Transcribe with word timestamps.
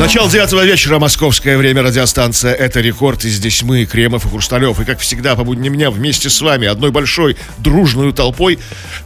Начало 0.00 0.30
девятого 0.30 0.64
вечера, 0.64 0.98
московское 0.98 1.58
время, 1.58 1.82
радиостанция 1.82 2.54
«Это 2.54 2.80
рекорд». 2.80 3.22
И 3.26 3.28
здесь 3.28 3.62
мы, 3.62 3.84
Кремов 3.84 4.24
и 4.24 4.30
Хрусталев. 4.30 4.80
И, 4.80 4.86
как 4.86 4.98
всегда, 4.98 5.36
по 5.36 5.44
будням 5.44 5.74
дня 5.74 5.90
вместе 5.90 6.30
с 6.30 6.40
вами, 6.40 6.66
одной 6.66 6.90
большой 6.90 7.36
дружной 7.58 8.14
толпой, 8.14 8.58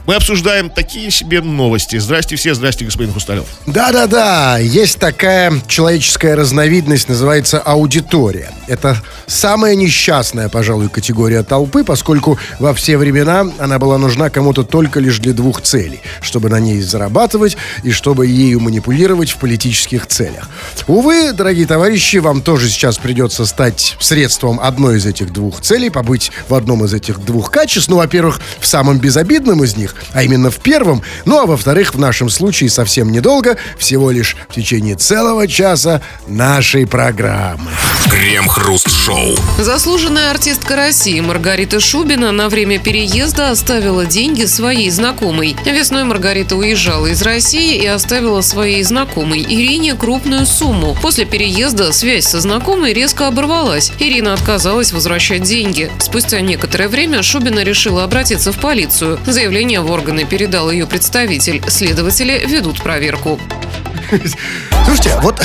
мы 0.07 0.15
обсуждаем 0.15 0.69
такие 0.69 1.11
себе 1.11 1.41
новости. 1.41 1.97
Здрасте 1.97 2.37
все, 2.37 2.53
здрасте, 2.53 2.85
господин 2.85 3.11
Хрусталев. 3.11 3.43
Да-да-да, 3.67 4.57
есть 4.57 4.97
такая 4.97 5.51
человеческая 5.67 6.35
разновидность, 6.35 7.09
называется 7.09 7.59
аудитория. 7.59 8.51
Это 8.67 8.97
самая 9.27 9.75
несчастная, 9.75 10.47
пожалуй, 10.47 10.87
категория 10.87 11.43
толпы, 11.43 11.83
поскольку 11.83 12.39
во 12.57 12.73
все 12.73 12.97
времена 12.97 13.45
она 13.59 13.79
была 13.79 13.97
нужна 13.97 14.29
кому-то 14.29 14.63
только 14.63 15.01
лишь 15.01 15.19
для 15.19 15.33
двух 15.33 15.61
целей. 15.61 15.99
Чтобы 16.21 16.47
на 16.47 16.61
ней 16.61 16.79
зарабатывать 16.79 17.57
и 17.83 17.91
чтобы 17.91 18.27
ею 18.27 18.61
манипулировать 18.61 19.31
в 19.31 19.37
политических 19.39 20.07
целях. 20.07 20.49
Увы, 20.87 21.31
дорогие 21.33 21.65
товарищи, 21.65 22.17
вам 22.17 22.43
тоже 22.43 22.69
сейчас 22.69 22.99
придется 22.99 23.47
стать 23.47 23.97
средством 23.99 24.59
одной 24.59 24.97
из 24.97 25.07
этих 25.07 25.33
двух 25.33 25.61
целей, 25.61 25.89
побыть 25.89 26.31
в 26.47 26.53
одном 26.53 26.85
из 26.85 26.93
этих 26.93 27.19
двух 27.25 27.49
качеств. 27.49 27.89
Ну, 27.89 27.95
во-первых, 27.95 28.39
в 28.59 28.67
самом 28.67 28.99
безобидном 28.99 29.63
из 29.63 29.75
них, 29.77 29.95
а 30.13 30.21
именно 30.21 30.51
в 30.51 30.57
первом. 30.57 31.01
Ну, 31.25 31.39
а 31.39 31.47
во-вторых, 31.47 31.95
в 31.95 31.99
нашем 31.99 32.29
случае 32.29 32.69
совсем 32.69 33.11
недолго, 33.11 33.57
всего 33.79 34.11
лишь 34.11 34.35
в 34.47 34.53
течение 34.53 34.95
целого 34.95 35.47
часа 35.47 36.03
нашей 36.27 36.85
программы. 36.85 37.71
Крем-хруст-шоу. 38.11 39.35
Заслуженная 39.57 40.29
артистка 40.29 40.75
России 40.75 41.19
Маргарита 41.19 41.79
Шубина 41.79 42.31
на 42.31 42.47
время 42.47 42.77
переезда 42.77 43.49
оставила 43.49 44.05
деньги 44.05 44.45
своей 44.45 44.91
знакомой. 44.91 45.55
Весной 45.65 46.03
Маргарита 46.03 46.55
уезжала 46.55 47.07
из 47.07 47.23
России 47.23 47.81
и 47.81 47.87
оставила 47.87 48.41
своей 48.41 48.83
знакомой 48.83 49.41
Ирине 49.41 49.95
крупную 49.95 50.45
сумму. 50.45 50.74
После 51.01 51.25
переезда 51.25 51.91
связь 51.91 52.25
со 52.25 52.39
знакомой 52.39 52.93
резко 52.93 53.27
оборвалась. 53.27 53.91
Ирина 53.99 54.33
отказалась 54.33 54.91
возвращать 54.91 55.43
деньги. 55.43 55.91
Спустя 55.99 56.41
некоторое 56.41 56.87
время 56.87 57.23
Шубина 57.23 57.63
решила 57.63 58.03
обратиться 58.03 58.51
в 58.51 58.59
полицию. 58.59 59.19
Заявление 59.25 59.81
в 59.81 59.91
органы 59.91 60.25
передал 60.25 60.71
ее 60.71 60.85
представитель. 60.87 61.61
Следователи 61.67 62.45
ведут 62.45 62.81
проверку. 62.81 63.39
Слушайте, 64.85 65.19
вот 65.21 65.41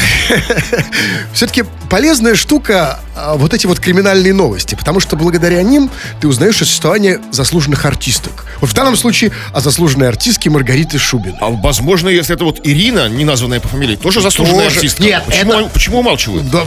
все-таки 1.33 1.65
полезная 1.91 2.37
штука 2.37 3.01
а, 3.17 3.35
вот 3.37 3.53
эти 3.53 3.67
вот 3.67 3.81
криминальные 3.81 4.33
новости, 4.33 4.77
потому 4.77 5.01
что 5.01 5.17
благодаря 5.17 5.61
ним 5.63 5.91
ты 6.21 6.29
узнаешь 6.29 6.57
о 6.63 6.65
существовании 6.65 7.19
заслуженных 7.33 7.85
артисток. 7.85 8.47
Вот 8.61 8.71
в 8.71 8.75
данном 8.75 8.97
случае 8.97 9.33
о 9.53 9.61
заслуженной 9.61 10.09
артистке 10.09 10.49
Маргариты 10.51 10.99
Шубин. 10.99 11.35
А 11.41 11.49
возможно, 11.51 12.09
если 12.09 12.35
это 12.35 12.45
вот 12.45 12.61
Ирина, 12.65 13.09
не 13.09 13.25
названная 13.25 13.59
по 13.61 13.69
фамилии, 13.69 13.97
тоже 13.97 14.21
заслуженная 14.21 14.65
Тоже. 14.67 14.77
артистка? 14.77 15.03
Нет, 15.03 15.25
почему, 15.27 15.53
это- 15.53 15.69
почему 15.71 15.99
умалчивают? 15.99 16.49
Да, 16.51 16.65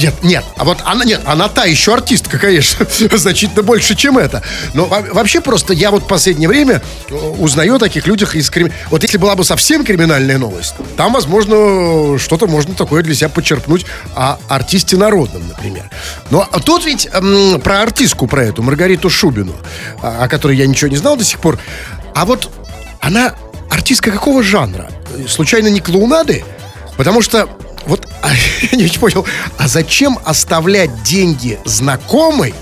нет, 0.00 0.14
нет, 0.22 0.44
а 0.56 0.64
вот 0.64 0.78
она, 0.84 1.04
нет, 1.04 1.20
она 1.24 1.48
та 1.48 1.64
еще 1.64 1.94
артистка, 1.94 2.38
конечно, 2.38 2.86
значительно 3.16 3.62
больше, 3.62 3.94
чем 3.94 4.18
это. 4.18 4.42
Но 4.74 4.86
во- 4.86 5.02
вообще 5.02 5.40
просто 5.40 5.72
я 5.72 5.90
вот 5.92 6.02
в 6.02 6.06
последнее 6.08 6.48
время 6.48 6.82
э, 7.08 7.14
узнаю 7.14 7.76
о 7.76 7.78
таких 7.78 8.06
людях 8.08 8.34
из 8.34 8.50
крим... 8.50 8.72
Вот 8.90 9.02
если 9.02 9.18
была 9.18 9.36
бы 9.36 9.44
совсем 9.44 9.84
криминальная 9.84 10.38
новость, 10.38 10.74
там, 10.96 11.12
возможно, 11.12 12.18
что-то 12.18 12.48
можно 12.48 12.74
такое 12.74 13.02
для 13.02 13.14
себя 13.14 13.28
подчеркнуть 13.28 13.86
о 14.16 14.38
артисте 14.64 14.96
народном, 14.96 15.46
например. 15.46 15.90
Но 16.30 16.48
а 16.50 16.58
тут 16.58 16.86
ведь 16.86 17.06
м, 17.12 17.60
про 17.60 17.82
артистку, 17.82 18.26
про 18.26 18.44
эту, 18.44 18.62
Маргариту 18.62 19.10
Шубину, 19.10 19.54
о 20.02 20.24
о 20.24 20.28
которой 20.28 20.56
я 20.56 20.66
ничего 20.66 20.90
не 20.90 20.96
знал 20.96 21.16
до 21.16 21.24
сих 21.24 21.38
пор, 21.38 21.58
а 22.14 22.24
вот 22.24 22.50
она 23.00 23.34
артистка 23.70 24.10
какого 24.10 24.42
жанра? 24.42 24.90
Случайно 25.28 25.68
не 25.68 25.80
клоунады? 25.80 26.44
Потому 26.96 27.20
что 27.20 27.46
вот 27.84 28.08
а, 28.22 28.30
я 28.72 28.78
не 28.78 28.88
понял, 28.88 29.26
а 29.58 29.68
зачем 29.68 30.18
оставлять 30.24 31.02
деньги 31.02 31.58
знакомой 31.66 32.54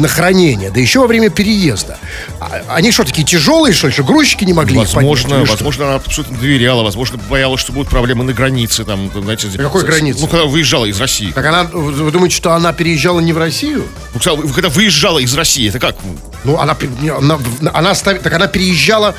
на 0.00 0.08
хранение, 0.08 0.70
да 0.70 0.80
еще 0.80 1.00
во 1.00 1.06
время 1.06 1.28
переезда? 1.30 1.98
А- 2.40 2.62
Они 2.68 2.90
что, 2.90 3.04
такие 3.04 3.24
тяжелые, 3.26 3.74
что 3.74 3.88
ли, 3.88 3.92
что 3.92 4.02
грузчики 4.02 4.44
не 4.44 4.52
могли 4.52 4.80
их 4.80 4.88
поднять, 4.90 5.10
Возможно, 5.24 5.44
возможно, 5.44 5.84
она 5.86 5.94
абсолютно 5.96 6.36
доверяла, 6.38 6.82
возможно, 6.82 7.18
боялась, 7.28 7.60
что 7.60 7.72
будут 7.72 7.90
проблемы 7.90 8.24
на 8.24 8.32
границе, 8.32 8.84
там, 8.84 9.10
знаете. 9.22 9.48
На 9.48 9.64
какой 9.64 9.84
границе? 9.84 10.20
Ну, 10.22 10.26
когда 10.26 10.44
выезжала 10.46 10.86
из 10.86 10.98
России. 11.00 11.30
Так 11.32 11.44
она, 11.44 11.64
вы 11.64 12.10
думаете, 12.10 12.34
что 12.36 12.52
она 12.52 12.72
переезжала 12.72 13.20
не 13.20 13.32
в 13.32 13.38
Россию? 13.38 13.86
Ну, 14.14 14.20
когда- 14.54 14.68
выезжала 14.70 15.18
из 15.18 15.34
России, 15.34 15.68
это 15.68 15.78
как? 15.78 15.96
Ну, 16.44 16.58
она, 16.58 16.76
она, 17.18 17.38
она 17.74 17.94
ставит, 17.94 18.22
так 18.22 18.32
она 18.32 18.46
переезжала, 18.46 19.14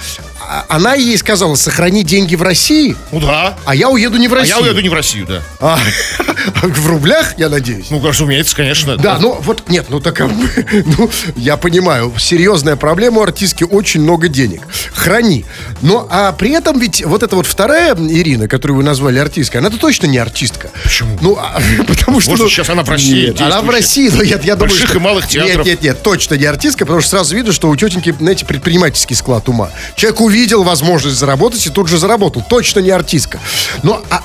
она 0.69 0.93
ей 0.95 1.17
сказала, 1.17 1.55
сохрани 1.55 2.03
деньги 2.03 2.35
в 2.35 2.41
России, 2.41 2.95
Ну 3.11 3.19
да. 3.19 3.57
а 3.65 3.75
я 3.75 3.89
уеду 3.89 4.17
не 4.17 4.27
в 4.27 4.33
А 4.33 4.37
Россию. 4.37 4.57
я 4.57 4.63
уеду 4.63 4.81
не 4.81 4.89
в 4.89 4.93
Россию, 4.93 5.25
да. 5.27 5.41
А, 5.59 5.77
в 6.63 6.87
рублях, 6.87 7.37
я 7.37 7.49
надеюсь? 7.49 7.87
Ну, 7.89 8.05
разумеется, 8.05 8.55
конечно. 8.55 8.97
Да, 8.97 9.17
ну 9.19 9.39
вот 9.41 9.69
нет, 9.69 9.87
ну 9.89 9.99
так, 9.99 10.19
ну 10.85 11.09
я 11.35 11.57
понимаю, 11.57 12.13
серьезная 12.17 12.75
проблема 12.75 13.19
у 13.19 13.23
артистки 13.23 13.63
очень 13.63 14.01
много 14.01 14.27
денег. 14.27 14.61
Храни. 14.93 15.45
Но 15.81 16.07
а 16.09 16.31
при 16.31 16.51
этом 16.51 16.79
ведь 16.79 17.03
вот 17.05 17.23
эта 17.23 17.35
вот 17.35 17.47
вторая 17.47 17.95
Ирина, 17.95 18.47
которую 18.47 18.77
вы 18.77 18.83
назвали 18.83 19.19
артисткой, 19.19 19.61
она-то 19.61 19.77
точно 19.77 20.07
не 20.07 20.17
артистка. 20.17 20.69
Почему? 20.83 21.17
Ну, 21.21 21.37
а, 21.39 21.59
потому 21.87 22.19
что... 22.19 22.31
Может, 22.31 22.45
ну, 22.45 22.49
сейчас 22.49 22.69
она 22.69 22.83
в 22.83 22.89
России 22.89 23.27
Нет, 23.27 23.41
она 23.41 23.61
в. 23.61 23.69
России, 23.69 24.09
но 24.09 24.21
я, 24.21 24.35
я 24.35 24.55
думаю, 24.55 24.69
Больших 24.69 24.89
что... 24.89 24.97
и 24.97 25.01
малых 25.01 25.27
театров. 25.27 25.65
Нет, 25.65 25.65
нет, 25.65 25.81
нет, 25.81 26.03
точно 26.03 26.35
не 26.35 26.45
артистка, 26.45 26.85
потому 26.85 27.01
что 27.01 27.11
сразу 27.11 27.35
видно, 27.35 27.53
что 27.53 27.69
у 27.69 27.75
тетеньки, 27.75 28.13
знаете, 28.19 28.45
предпринимательский 28.45 29.15
склад 29.15 29.47
ума. 29.47 29.69
Человек 29.95 30.19
увидел 30.21 30.40
возможность 30.63 31.17
заработать 31.17 31.65
и 31.65 31.69
тут 31.69 31.87
же 31.87 31.97
заработал. 31.97 32.43
Точно 32.47 32.79
не 32.79 32.89
артистка. 32.89 33.39
Но 33.83 34.01
а, 34.09 34.21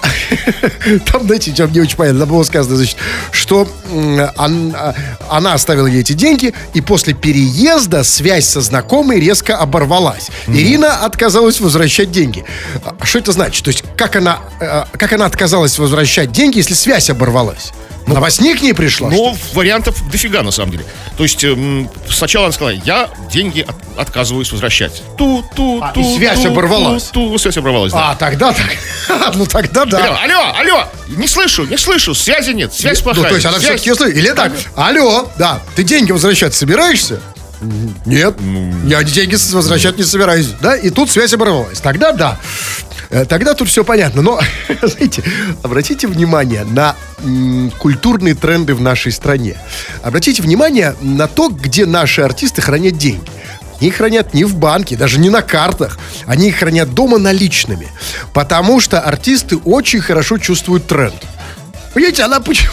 там, 1.12 1.24
знаете, 1.26 1.52
что 1.54 1.66
мне 1.68 1.82
очень 1.82 1.96
понятно, 1.96 2.20
там 2.20 2.28
было 2.28 2.42
сказано, 2.42 2.76
значит, 2.76 2.96
что 3.30 3.68
он- 4.36 4.74
а, 4.76 4.94
она 5.28 5.54
оставила 5.54 5.86
ей 5.86 6.00
эти 6.00 6.12
деньги, 6.12 6.54
и 6.74 6.80
после 6.80 7.14
переезда 7.14 8.04
связь 8.04 8.46
со 8.46 8.60
знакомой 8.60 9.20
резко 9.20 9.56
оборвалась. 9.56 10.28
Ирина 10.46 11.04
отказалась 11.04 11.60
возвращать 11.60 12.10
деньги. 12.10 12.44
А 12.84 13.04
Что 13.04 13.18
это 13.18 13.32
значит? 13.32 13.64
То 13.64 13.70
есть, 13.70 13.84
как 13.96 14.16
она, 14.16 14.38
э, 14.60 14.84
как 14.98 15.12
она 15.12 15.26
отказалась 15.26 15.78
возвращать 15.78 16.32
деньги, 16.32 16.58
если 16.58 16.74
связь 16.74 17.10
оборвалась? 17.10 17.72
Она 18.06 18.20
во 18.20 18.30
сне 18.30 18.54
к 18.54 18.62
ней 18.62 18.72
пришла? 18.72 19.10
Но 19.10 19.36
вариантов 19.52 19.96
дофига, 20.10 20.42
на 20.42 20.50
самом 20.52 20.72
деле. 20.72 20.84
То 21.16 21.24
есть, 21.24 21.42
эм, 21.42 21.90
сначала 22.08 22.46
она 22.46 22.52
сказала, 22.52 22.74
я 22.84 23.10
деньги 23.32 23.60
от- 23.66 23.98
отказываюсь 23.98 24.52
возвращать. 24.52 25.02
Ту, 25.18 25.44
ту, 25.56 25.80
А, 25.82 25.92
ту, 25.92 26.00
и 26.00 26.16
связь 26.16 26.40
ту, 26.40 26.48
оборвалась. 26.48 27.04
Ту, 27.04 27.30
ту, 27.30 27.38
связь 27.38 27.56
оборвалась, 27.56 27.92
да. 27.92 28.10
А, 28.12 28.14
тогда 28.14 28.52
так. 28.52 28.66
Ну, 29.34 29.46
тогда 29.46 29.84
да. 29.84 30.18
алло, 30.22 30.52
алло, 30.56 30.88
не 31.08 31.26
слышу, 31.26 31.64
не 31.64 31.76
слышу, 31.76 32.14
связи 32.14 32.50
нет, 32.52 32.72
связь 32.72 33.00
плохая. 33.00 33.24
Ну, 33.24 33.28
то 33.28 33.34
есть 33.34 33.46
она 33.46 33.58
связь- 33.58 33.80
все-таки 33.80 33.94
слышит. 33.94 34.16
Или 34.16 34.30
так, 34.32 34.52
алло, 34.76 35.28
да, 35.38 35.60
ты 35.74 35.82
деньги 35.82 36.12
возвращать 36.12 36.54
собираешься? 36.54 37.20
Нет, 38.04 38.34
Ну. 38.38 38.72
я 38.86 39.02
деньги 39.02 39.34
возвращать 39.52 39.96
не 39.98 40.04
собираюсь. 40.04 40.46
Да, 40.60 40.76
и 40.76 40.90
тут 40.90 41.10
связь 41.10 41.32
оборвалась. 41.32 41.80
Тогда 41.80 42.12
да. 42.12 42.38
Э, 43.10 43.24
Тогда 43.24 43.54
тут 43.54 43.68
все 43.68 43.84
понятно. 43.84 44.22
Но, 44.22 44.40
знаете, 44.82 45.22
обратите 45.62 46.06
внимание 46.06 46.64
на 46.64 46.96
культурные 47.78 48.34
тренды 48.34 48.74
в 48.74 48.80
нашей 48.80 49.12
стране. 49.12 49.56
Обратите 50.02 50.42
внимание 50.42 50.94
на 51.00 51.26
то, 51.26 51.48
где 51.48 51.86
наши 51.86 52.20
артисты 52.22 52.62
хранят 52.62 52.96
деньги. 52.96 53.30
Они 53.78 53.88
их 53.88 53.96
хранят 53.96 54.32
не 54.32 54.44
в 54.44 54.56
банке, 54.56 54.96
даже 54.96 55.18
не 55.18 55.28
на 55.28 55.42
картах. 55.42 55.98
Они 56.26 56.48
их 56.48 56.56
хранят 56.56 56.94
дома 56.94 57.18
наличными. 57.18 57.88
Потому 58.32 58.80
что 58.80 59.00
артисты 59.00 59.56
очень 59.58 60.00
хорошо 60.00 60.38
чувствуют 60.38 60.86
тренд. 60.86 61.14
Понимаете, 61.92 62.22
она 62.24 62.40
почему, 62.40 62.72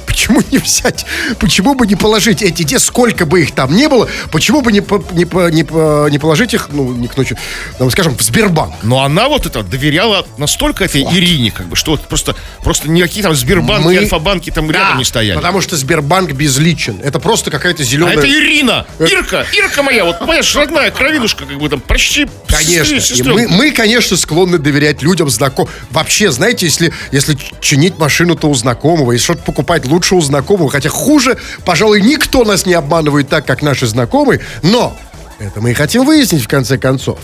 почему 0.06 0.42
не 0.50 0.58
взять, 0.58 1.06
почему 1.38 1.74
бы 1.74 1.86
не 1.86 1.96
положить 1.96 2.42
эти 2.42 2.62
деньги, 2.62 2.76
сколько 2.82 3.26
бы 3.26 3.42
их 3.42 3.52
там 3.52 3.74
не 3.74 3.88
было, 3.88 4.08
почему 4.30 4.60
бы 4.62 4.72
не, 4.72 4.80
по- 4.80 5.04
не, 5.12 5.24
по- 5.24 5.50
не, 5.50 5.64
по- 5.64 6.08
не 6.10 6.18
положить 6.18 6.54
их, 6.54 6.68
ну, 6.72 6.92
не 6.92 7.08
к 7.08 7.16
ночи, 7.16 7.36
ну, 7.78 7.88
скажем, 7.90 8.16
в 8.16 8.22
Сбербанк. 8.22 8.74
Но 8.82 9.02
она 9.02 9.28
вот 9.28 9.46
это 9.46 9.62
доверяла 9.62 10.26
настолько 10.36 10.84
этой 10.84 11.02
Ирине, 11.02 11.50
как 11.50 11.66
бы, 11.66 11.76
что 11.76 11.92
вот 11.92 12.02
просто, 12.02 12.34
просто 12.62 12.90
никакие 12.90 13.22
там 13.22 13.34
Сбербанки, 13.34 13.84
Мы- 13.84 13.96
Альфа-банки 13.98 14.50
там 14.50 14.70
рядом 14.70 14.98
не 14.98 15.04
стояли. 15.04 15.36
Потому 15.36 15.60
что 15.60 15.76
Сбербанк 15.76 16.32
безличен. 16.32 17.00
Это 17.02 17.18
просто 17.20 17.50
какая-то 17.50 17.82
А 17.82 17.86
зеленая... 17.86 18.16
это 18.16 18.28
Ирина! 18.28 18.86
Ирка! 18.98 19.46
Ирка 19.52 19.82
моя! 19.82 20.04
Вот, 20.04 20.18
понимаешь, 20.18 20.54
родная 20.56 20.90
кровинушка, 20.90 21.44
как 21.46 21.58
бы 21.58 21.68
там, 21.68 21.80
почти 21.80 22.26
Конечно. 22.46 23.14
И 23.14 23.22
мы, 23.22 23.48
мы, 23.48 23.70
конечно, 23.70 24.16
склонны 24.16 24.58
доверять 24.58 25.02
людям 25.02 25.28
знакомым. 25.30 25.70
Вообще, 25.90 26.30
знаете, 26.30 26.66
если, 26.66 26.92
если 27.12 27.36
чинить 27.60 27.98
машину-то 27.98 28.48
у 28.48 28.54
знакомого, 28.54 29.12
и 29.12 29.18
что-то 29.18 29.42
покупать 29.42 29.85
лучше 29.86 30.14
у 30.14 30.20
знакомого, 30.20 30.70
хотя 30.70 30.88
хуже, 30.88 31.36
пожалуй, 31.64 32.00
никто 32.02 32.44
нас 32.44 32.66
не 32.66 32.74
обманывает 32.74 33.28
так, 33.28 33.46
как 33.46 33.62
наши 33.62 33.86
знакомые, 33.86 34.40
но 34.62 34.96
Это 35.38 35.60
мы 35.60 35.72
и 35.72 35.74
хотим 35.74 36.06
выяснить 36.06 36.42
в 36.42 36.48
конце 36.48 36.78
концов. 36.78 37.18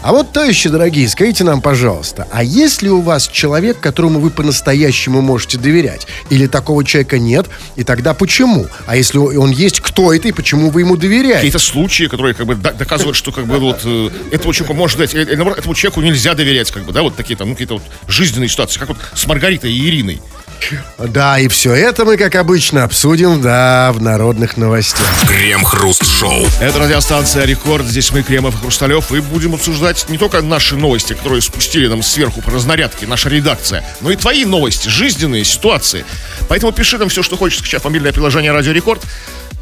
А 0.00 0.12
вот, 0.12 0.32
товарищи 0.32 0.70
дорогие, 0.70 1.06
скажите 1.06 1.44
нам, 1.44 1.60
пожалуйста, 1.60 2.26
а 2.32 2.42
есть 2.42 2.80
ли 2.80 2.88
у 2.88 3.02
вас 3.02 3.28
человек, 3.28 3.78
которому 3.78 4.20
вы 4.20 4.30
по-настоящему 4.30 5.20
можете 5.20 5.58
доверять? 5.58 6.06
Или 6.30 6.46
такого 6.46 6.82
человека 6.82 7.18
нет? 7.18 7.46
И 7.76 7.84
тогда 7.84 8.14
почему? 8.14 8.68
А 8.86 8.96
если 8.96 9.18
он 9.18 9.50
есть, 9.50 9.80
кто 9.80 10.14
это 10.14 10.28
и 10.28 10.32
почему 10.32 10.70
вы 10.70 10.80
ему 10.80 10.96
доверяете? 10.96 11.34
Какие-то 11.34 11.58
случаи, 11.58 12.04
которые 12.04 12.34
как 12.34 12.46
бы 12.46 12.54
до- 12.54 12.72
доказывают, 12.72 13.16
что 13.18 13.32
как 13.32 13.44
бы 13.46 13.58
вот 13.58 13.80
э, 13.84 14.08
этому 14.30 14.54
человеку 14.54 14.72
можно 14.74 15.00
дать, 15.00 15.14
э, 15.14 15.24
э, 15.24 15.36
наоборот, 15.36 15.58
этому 15.58 15.74
человеку 15.74 16.00
нельзя 16.00 16.32
доверять, 16.32 16.70
как 16.70 16.84
бы, 16.84 16.92
да, 16.92 17.02
вот 17.02 17.16
такие 17.16 17.36
там, 17.36 17.48
ну, 17.48 17.54
какие-то 17.54 17.74
вот 17.74 17.82
жизненные 18.06 18.48
ситуации, 18.48 18.78
как 18.80 18.88
вот 18.88 18.98
с 19.14 19.26
Маргаритой 19.26 19.70
и 19.70 19.88
Ириной. 19.88 20.22
Да, 20.98 21.38
и 21.38 21.48
все 21.48 21.74
это 21.74 22.04
мы, 22.04 22.16
как 22.16 22.34
обычно, 22.34 22.84
обсудим, 22.84 23.40
да, 23.40 23.92
в 23.92 24.02
народных 24.02 24.56
новостях. 24.56 25.06
Крем-хруст-шоу. 25.28 26.46
Это 26.60 26.78
радиостанция 26.78 27.44
Рекорд. 27.44 27.86
Здесь 27.86 28.12
мы, 28.12 28.22
Кремов 28.22 28.54
и 28.54 28.58
Хрусталев. 28.58 29.12
И 29.12 29.20
будем 29.20 29.54
обсуждать 29.54 30.06
не 30.08 30.18
только 30.18 30.42
наши 30.42 30.76
новости, 30.76 31.12
которые 31.12 31.40
спустили 31.42 31.86
нам 31.86 32.02
сверху 32.02 32.42
по 32.42 32.50
разнарядке, 32.50 33.06
наша 33.06 33.28
редакция, 33.28 33.84
но 34.00 34.10
и 34.10 34.16
твои 34.16 34.44
новости, 34.44 34.88
жизненные 34.88 35.44
ситуации. 35.44 36.04
Поэтому 36.48 36.72
пиши 36.72 36.98
нам 36.98 37.08
все, 37.08 37.22
что 37.22 37.36
хочешь, 37.36 37.58
скачав 37.58 37.84
мобильное 37.84 38.12
приложение 38.12 38.52
Радио 38.52 38.72
Рекорд 38.72 39.02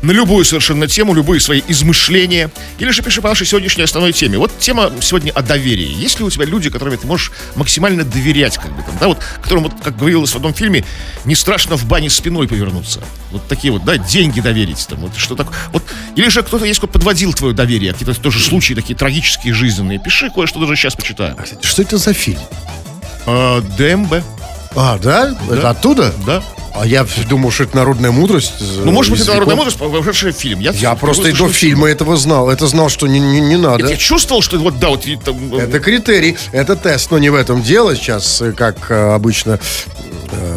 на 0.06 0.12
любую 0.12 0.44
совершенно 0.44 0.86
тему, 0.86 1.14
любые 1.14 1.40
свои 1.40 1.62
измышления. 1.66 2.50
Или 2.78 2.90
же 2.90 3.02
пиши 3.02 3.20
по 3.20 3.28
нашей 3.28 3.44
сегодняшней 3.44 3.82
основной 3.82 4.12
теме. 4.12 4.38
Вот 4.38 4.56
тема 4.58 4.92
сегодня 5.00 5.32
о 5.32 5.42
доверии. 5.42 5.92
Есть 5.92 6.20
ли 6.20 6.24
у 6.24 6.30
тебя 6.30 6.44
люди, 6.44 6.70
которым 6.70 6.96
ты 6.96 7.06
можешь 7.08 7.32
максимально 7.56 8.04
доверять, 8.04 8.56
как 8.56 8.74
бы 8.74 8.82
там, 8.82 8.96
да, 9.00 9.08
вот, 9.08 9.18
которым, 9.42 9.64
вот, 9.64 9.72
как 9.82 9.96
говорилось 9.96 10.30
в 10.30 10.36
одном 10.36 10.54
фильме, 10.54 10.84
не 11.24 11.34
страшно 11.34 11.76
в 11.76 11.86
бане 11.86 12.08
спиной 12.08 12.46
повернуться. 12.46 13.00
Вот 13.32 13.48
такие 13.48 13.72
вот, 13.72 13.84
да, 13.84 13.98
деньги 13.98 14.40
доверить, 14.40 14.86
там, 14.88 15.00
вот 15.00 15.16
что 15.16 15.34
так. 15.34 15.48
Вот, 15.72 15.82
или 16.14 16.28
же 16.28 16.44
кто-то 16.44 16.64
есть, 16.64 16.78
кто 16.78 16.86
подводил 16.86 17.32
твое 17.32 17.52
доверие, 17.52 17.92
какие-то 17.92 18.14
тоже 18.20 18.38
случаи 18.38 18.74
такие 18.74 18.94
трагические, 18.96 19.54
жизненные. 19.54 19.98
Пиши 19.98 20.30
кое-что 20.30 20.60
даже 20.60 20.76
сейчас 20.76 20.94
почитаю. 20.94 21.36
Кстати, 21.36 21.66
что 21.66 21.82
это 21.82 21.98
за 21.98 22.12
фильм? 22.12 22.38
А, 23.26 23.60
ДМБ, 23.60 24.22
А, 24.76 24.98
да? 24.98 25.36
Это 25.50 25.70
оттуда? 25.70 26.14
да. 26.24 26.44
А 26.78 26.86
я 26.86 27.06
думал, 27.28 27.50
что 27.50 27.64
это 27.64 27.76
народная 27.76 28.10
мудрость. 28.10 28.54
э, 28.60 28.82
Ну, 28.84 28.92
может 28.92 29.10
быть, 29.10 29.20
это 29.22 29.32
народная 29.32 29.56
мудрость, 29.56 29.78
вошедший 29.80 30.32
в 30.32 30.36
фильм. 30.36 30.60
Я 30.60 30.94
просто 30.94 31.28
и 31.28 31.32
до 31.32 31.48
фильма 31.48 31.88
этого 31.88 32.16
знал. 32.16 32.50
Это 32.50 32.66
знал, 32.66 32.88
что 32.88 33.06
не, 33.06 33.18
не, 33.18 33.40
не 33.40 33.56
надо. 33.56 33.82
Нет, 33.82 33.90
я 33.92 33.96
чувствовал, 33.96 34.42
что 34.42 34.58
вот, 34.58 34.78
да, 34.78 34.88
вот 34.90 35.04
там, 35.24 35.54
э, 35.54 35.62
Это 35.62 35.80
критерий, 35.80 36.36
это 36.52 36.76
тест, 36.76 37.10
но 37.10 37.18
не 37.18 37.30
в 37.30 37.34
этом 37.34 37.62
дело. 37.62 37.96
Сейчас, 37.96 38.42
э, 38.42 38.52
как 38.52 38.90
обычно, 38.90 39.58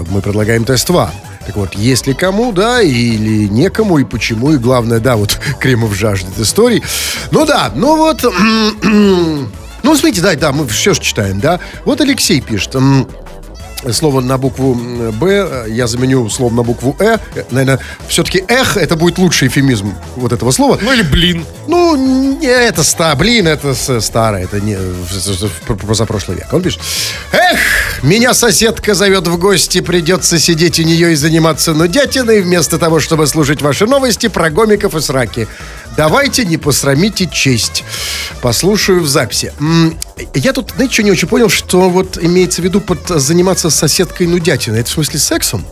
мы 0.09 0.21
предлагаем 0.21 0.65
тест 0.65 0.87
2. 0.87 1.11
Так 1.45 1.55
вот, 1.55 1.73
если 1.75 2.13
кому, 2.13 2.51
да, 2.51 2.81
или 2.81 3.47
некому, 3.47 3.97
и 3.97 4.03
почему, 4.03 4.51
и 4.51 4.57
главное, 4.57 4.99
да, 4.99 5.15
вот 5.15 5.39
Кремов 5.59 5.95
жаждет 5.95 6.37
историй. 6.37 6.83
Ну 7.31 7.45
да, 7.45 7.71
ну 7.73 7.95
вот, 7.95 8.23
ну 8.83 9.47
смотрите, 9.83 10.21
да, 10.21 10.35
да, 10.35 10.51
мы 10.51 10.67
все 10.67 10.93
же 10.93 10.99
читаем, 11.01 11.39
да. 11.39 11.59
Вот 11.85 12.01
Алексей 12.01 12.41
пишет, 12.41 12.75
Слово 13.91 14.21
на 14.21 14.37
букву 14.37 14.75
Б 14.75 15.27
э, 15.29 15.65
я 15.69 15.87
заменю 15.87 16.29
словом 16.29 16.57
на 16.57 16.63
букву 16.63 16.95
Э. 16.99 17.17
Наверное, 17.51 17.79
все-таки 18.07 18.43
эх, 18.47 18.77
это 18.77 18.95
будет 18.95 19.17
лучший 19.17 19.47
эфемизм 19.47 19.93
вот 20.15 20.33
этого 20.33 20.51
слова. 20.51 20.77
ну 20.81 20.93
или 20.93 21.01
блин. 21.01 21.45
Ну, 21.67 21.95
не, 21.95 22.47
это 22.47 22.83
ста, 22.83 23.15
блин, 23.15 23.47
это 23.47 23.73
старое, 24.01 24.43
это 24.43 24.59
не 24.59 24.77
позапрошлый 25.87 26.37
век. 26.37 26.47
Он 26.51 26.61
пишет, 26.61 26.81
эх, 27.31 27.59
меня 28.03 28.33
соседка 28.33 28.95
зовет 28.95 29.27
в 29.27 29.37
гости, 29.37 29.81
придется 29.81 30.39
сидеть 30.39 30.79
у 30.79 30.83
нее 30.83 31.13
и 31.13 31.15
заниматься 31.15 31.73
нудятиной, 31.73 32.41
вместо 32.41 32.77
того, 32.77 32.99
чтобы 32.99 33.27
слушать 33.27 33.61
ваши 33.61 33.85
новости 33.85 34.27
про 34.27 34.49
гомиков 34.49 34.95
и 34.95 35.01
сраки. 35.01 35.47
Давайте 36.03 36.45
не 36.45 36.55
посрамите 36.55 37.27
честь. 37.29 37.83
Послушаю 38.41 39.01
в 39.01 39.07
записи. 39.09 39.51
Я 40.33 40.53
тут, 40.53 40.71
знаете, 40.73 40.93
что 40.93 41.03
не 41.03 41.11
очень 41.11 41.27
понял, 41.27 41.49
что 41.49 41.89
вот 41.89 42.17
имеется 42.17 42.61
в 42.61 42.63
виду 42.63 42.79
под 42.79 43.05
заниматься 43.09 43.69
соседкой 43.69 44.27
нудятиной. 44.27 44.79
Это 44.79 44.89
в 44.89 44.93
смысле 44.93 45.19
сексом? 45.19 45.65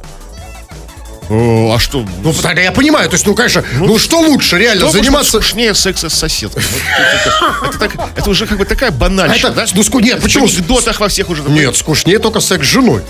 О, 1.30 1.72
а 1.74 1.80
что? 1.80 2.06
Ну, 2.24 2.34
тогда 2.34 2.62
я 2.62 2.74
понимаю, 2.74 3.08
то 3.10 3.16
есть, 3.16 3.26
ну, 3.26 3.36
конечно, 3.36 3.64
ну, 3.80 3.98
что 3.98 4.20
лучше, 4.20 4.58
реально, 4.58 4.84
может 4.88 5.02
заниматься... 5.02 5.32
скучнее 5.32 5.74
секса 5.74 6.10
с 6.10 6.14
соседкой? 6.16 6.62
Вот 7.62 7.76
это, 7.76 7.86
это 7.86 7.98
так- 7.98 8.10
это 8.18 8.30
уже 8.30 8.48
как 8.48 8.58
бы 8.58 8.66
такая 8.66 8.92
банальщина, 8.92 9.48
Это- 9.48 9.56
да? 9.56 9.66
ну, 9.76 9.82
ску- 9.82 10.02
нет, 10.02 10.20
В 10.20 10.24
почему? 10.24 10.44
анекдотах 10.46 11.00
во 11.00 11.08
всех 11.08 11.30
уже. 11.30 11.42
Нет, 11.44 11.74
скучнее 11.78 12.20
только 12.20 12.42
секс 12.42 12.66
с 12.68 12.70
женой. 12.70 13.02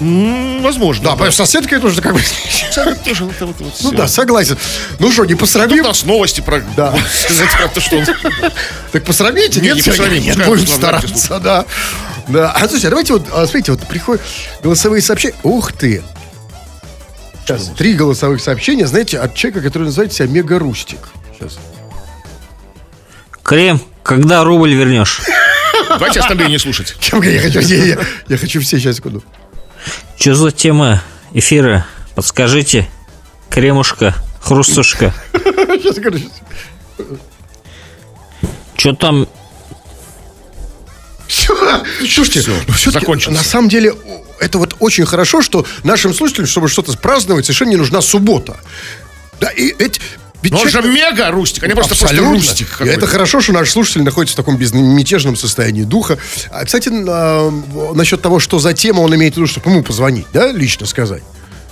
Возможно. 0.00 1.04
Да, 1.04 1.10
потому 1.12 1.30
что 1.30 1.44
соседка 1.44 1.76
это 1.76 1.86
уже 1.86 2.00
как 2.00 2.14
бы... 2.14 2.20
Это 2.74 2.94
тоже 2.96 3.24
вот 3.24 3.34
это 3.36 3.46
вот 3.46 3.74
Ну 3.82 3.92
да, 3.92 4.08
согласен. 4.08 4.56
Ну 4.98 5.12
что, 5.12 5.26
не 5.26 5.34
У 5.34 5.36
посрамим? 5.36 5.82
нас 5.84 6.04
новости 6.04 6.40
про... 6.40 6.60
Да. 6.76 6.94
сказать 7.12 7.50
как-то, 7.50 7.80
что 7.80 7.96
он... 7.98 8.06
Так 8.92 9.04
посрамите? 9.04 9.60
Не, 9.60 9.68
Нет, 9.72 10.36
не 10.36 10.44
будем 10.44 10.66
стараться, 10.66 11.38
да. 11.38 11.66
Да. 12.28 12.52
А 12.52 12.60
слушайте, 12.60 12.86
а 12.86 12.90
давайте 12.90 13.12
вот, 13.12 13.26
а, 13.32 13.42
смотрите, 13.44 13.72
вот 13.72 13.86
приходят 13.88 14.22
голосовые 14.62 15.02
сообщения. 15.02 15.34
Ух 15.42 15.72
ты! 15.72 16.02
Сейчас, 17.44 17.70
три 17.76 17.94
голосовых 17.94 18.40
сообщения, 18.40 18.86
знаете, 18.86 19.18
от 19.18 19.34
человека, 19.34 19.60
который 19.62 19.84
называет 19.84 20.12
себя 20.12 20.28
Мега 20.28 20.58
Рустик. 20.58 20.98
Сейчас. 21.38 21.58
Крем, 23.42 23.80
когда 24.02 24.44
рубль 24.44 24.72
вернешь? 24.74 25.20
Давайте 25.88 26.20
остальные 26.20 26.48
не 26.48 26.58
слушать. 26.58 26.94
Чем 27.00 27.20
я 27.22 27.40
хочу, 27.40 27.58
я, 27.60 27.84
я- 27.84 27.98
я 28.28 28.36
хочу 28.36 28.60
все 28.60 28.78
сейчас 28.78 28.96
секунду. 28.96 29.24
Что 30.20 30.34
за 30.34 30.50
тема 30.50 31.02
эфира? 31.32 31.86
Подскажите. 32.14 32.86
Кремушка, 33.48 34.14
хрустушка. 34.42 35.14
Сейчас, 35.32 35.96
короче. 35.96 36.26
Что 38.76 38.92
там? 38.92 39.26
Слушайте, 41.26 42.40
Всё, 42.40 42.52
ну, 42.68 42.74
всё-таки, 42.74 43.00
закончился. 43.00 43.30
на 43.38 43.42
самом 43.42 43.70
деле, 43.70 43.94
это 44.40 44.58
вот 44.58 44.76
очень 44.78 45.06
хорошо, 45.06 45.40
что 45.40 45.64
нашим 45.84 46.12
слушателям, 46.12 46.48
чтобы 46.48 46.68
что-то 46.68 46.94
праздновать, 46.98 47.46
совершенно 47.46 47.70
не 47.70 47.76
нужна 47.76 48.02
суббота. 48.02 48.60
Да, 49.40 49.48
и 49.48 49.68
эти... 49.68 50.02
ведь 50.42 50.52
Но 50.52 50.60
он 50.60 50.68
же 50.68 50.82
мега 50.82 51.30
рустик, 51.30 51.64
а 51.64 51.66
не 51.66 51.74
просто, 51.74 51.94
просто 51.96 52.16
рустик 52.18 52.68
какой-то. 52.70 52.92
это 52.92 53.06
хорошо, 53.06 53.40
что 53.40 53.52
наш 53.52 53.70
слушатель 53.70 54.02
находится 54.02 54.34
в 54.34 54.36
таком 54.36 54.56
безмятежном 54.56 55.36
состоянии 55.36 55.82
духа. 55.82 56.18
А, 56.50 56.64
кстати, 56.64 56.88
на- 56.88 57.50
насчет 57.94 58.22
того, 58.22 58.38
что 58.40 58.58
за 58.58 58.72
тема, 58.72 59.00
он 59.00 59.14
имеет 59.14 59.34
в 59.34 59.36
виду, 59.36 59.46
чтобы 59.46 59.70
ему 59.70 59.82
позвонить, 59.82 60.26
да, 60.32 60.50
лично 60.52 60.86
сказать. 60.86 61.22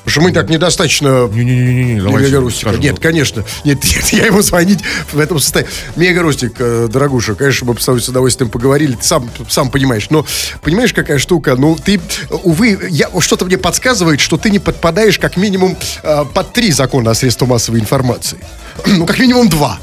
Потому 0.08 0.22
что 0.22 0.30
мы 0.30 0.32
так 0.32 0.48
недостаточно 0.48 1.28
Не-не-не, 1.30 2.00
Мега 2.00 2.40
Рустика. 2.40 2.70
Нет, 2.70 2.98
конечно. 2.98 3.44
Нет, 3.64 3.84
нет, 3.84 4.08
я 4.08 4.24
ему 4.24 4.40
звонить 4.40 4.78
в 5.12 5.18
этом 5.18 5.38
состоянии. 5.38 5.70
Мега 5.96 6.22
Рустик, 6.22 6.54
э, 6.58 6.88
дорогуша, 6.90 7.34
конечно, 7.34 7.66
мы 7.66 7.78
с 7.78 7.84
тобой 7.84 8.00
с 8.00 8.08
удовольствием 8.08 8.50
поговорили. 8.50 8.94
Ты 8.94 9.04
сам, 9.04 9.28
сам 9.50 9.70
понимаешь. 9.70 10.08
Но 10.08 10.24
понимаешь, 10.62 10.94
какая 10.94 11.18
штука? 11.18 11.56
Ну, 11.56 11.76
ты, 11.76 12.00
увы, 12.30 12.78
я, 12.88 13.10
что-то 13.20 13.44
мне 13.44 13.58
подсказывает, 13.58 14.20
что 14.20 14.38
ты 14.38 14.48
не 14.48 14.58
подпадаешь 14.58 15.18
как 15.18 15.36
минимум 15.36 15.76
э, 16.02 16.24
под 16.32 16.54
три 16.54 16.72
закона 16.72 17.10
о 17.10 17.14
средствах 17.14 17.50
массовой 17.50 17.80
информации. 17.80 18.38
Ну, 18.86 19.04
как 19.04 19.18
минимум 19.18 19.50
два. 19.50 19.78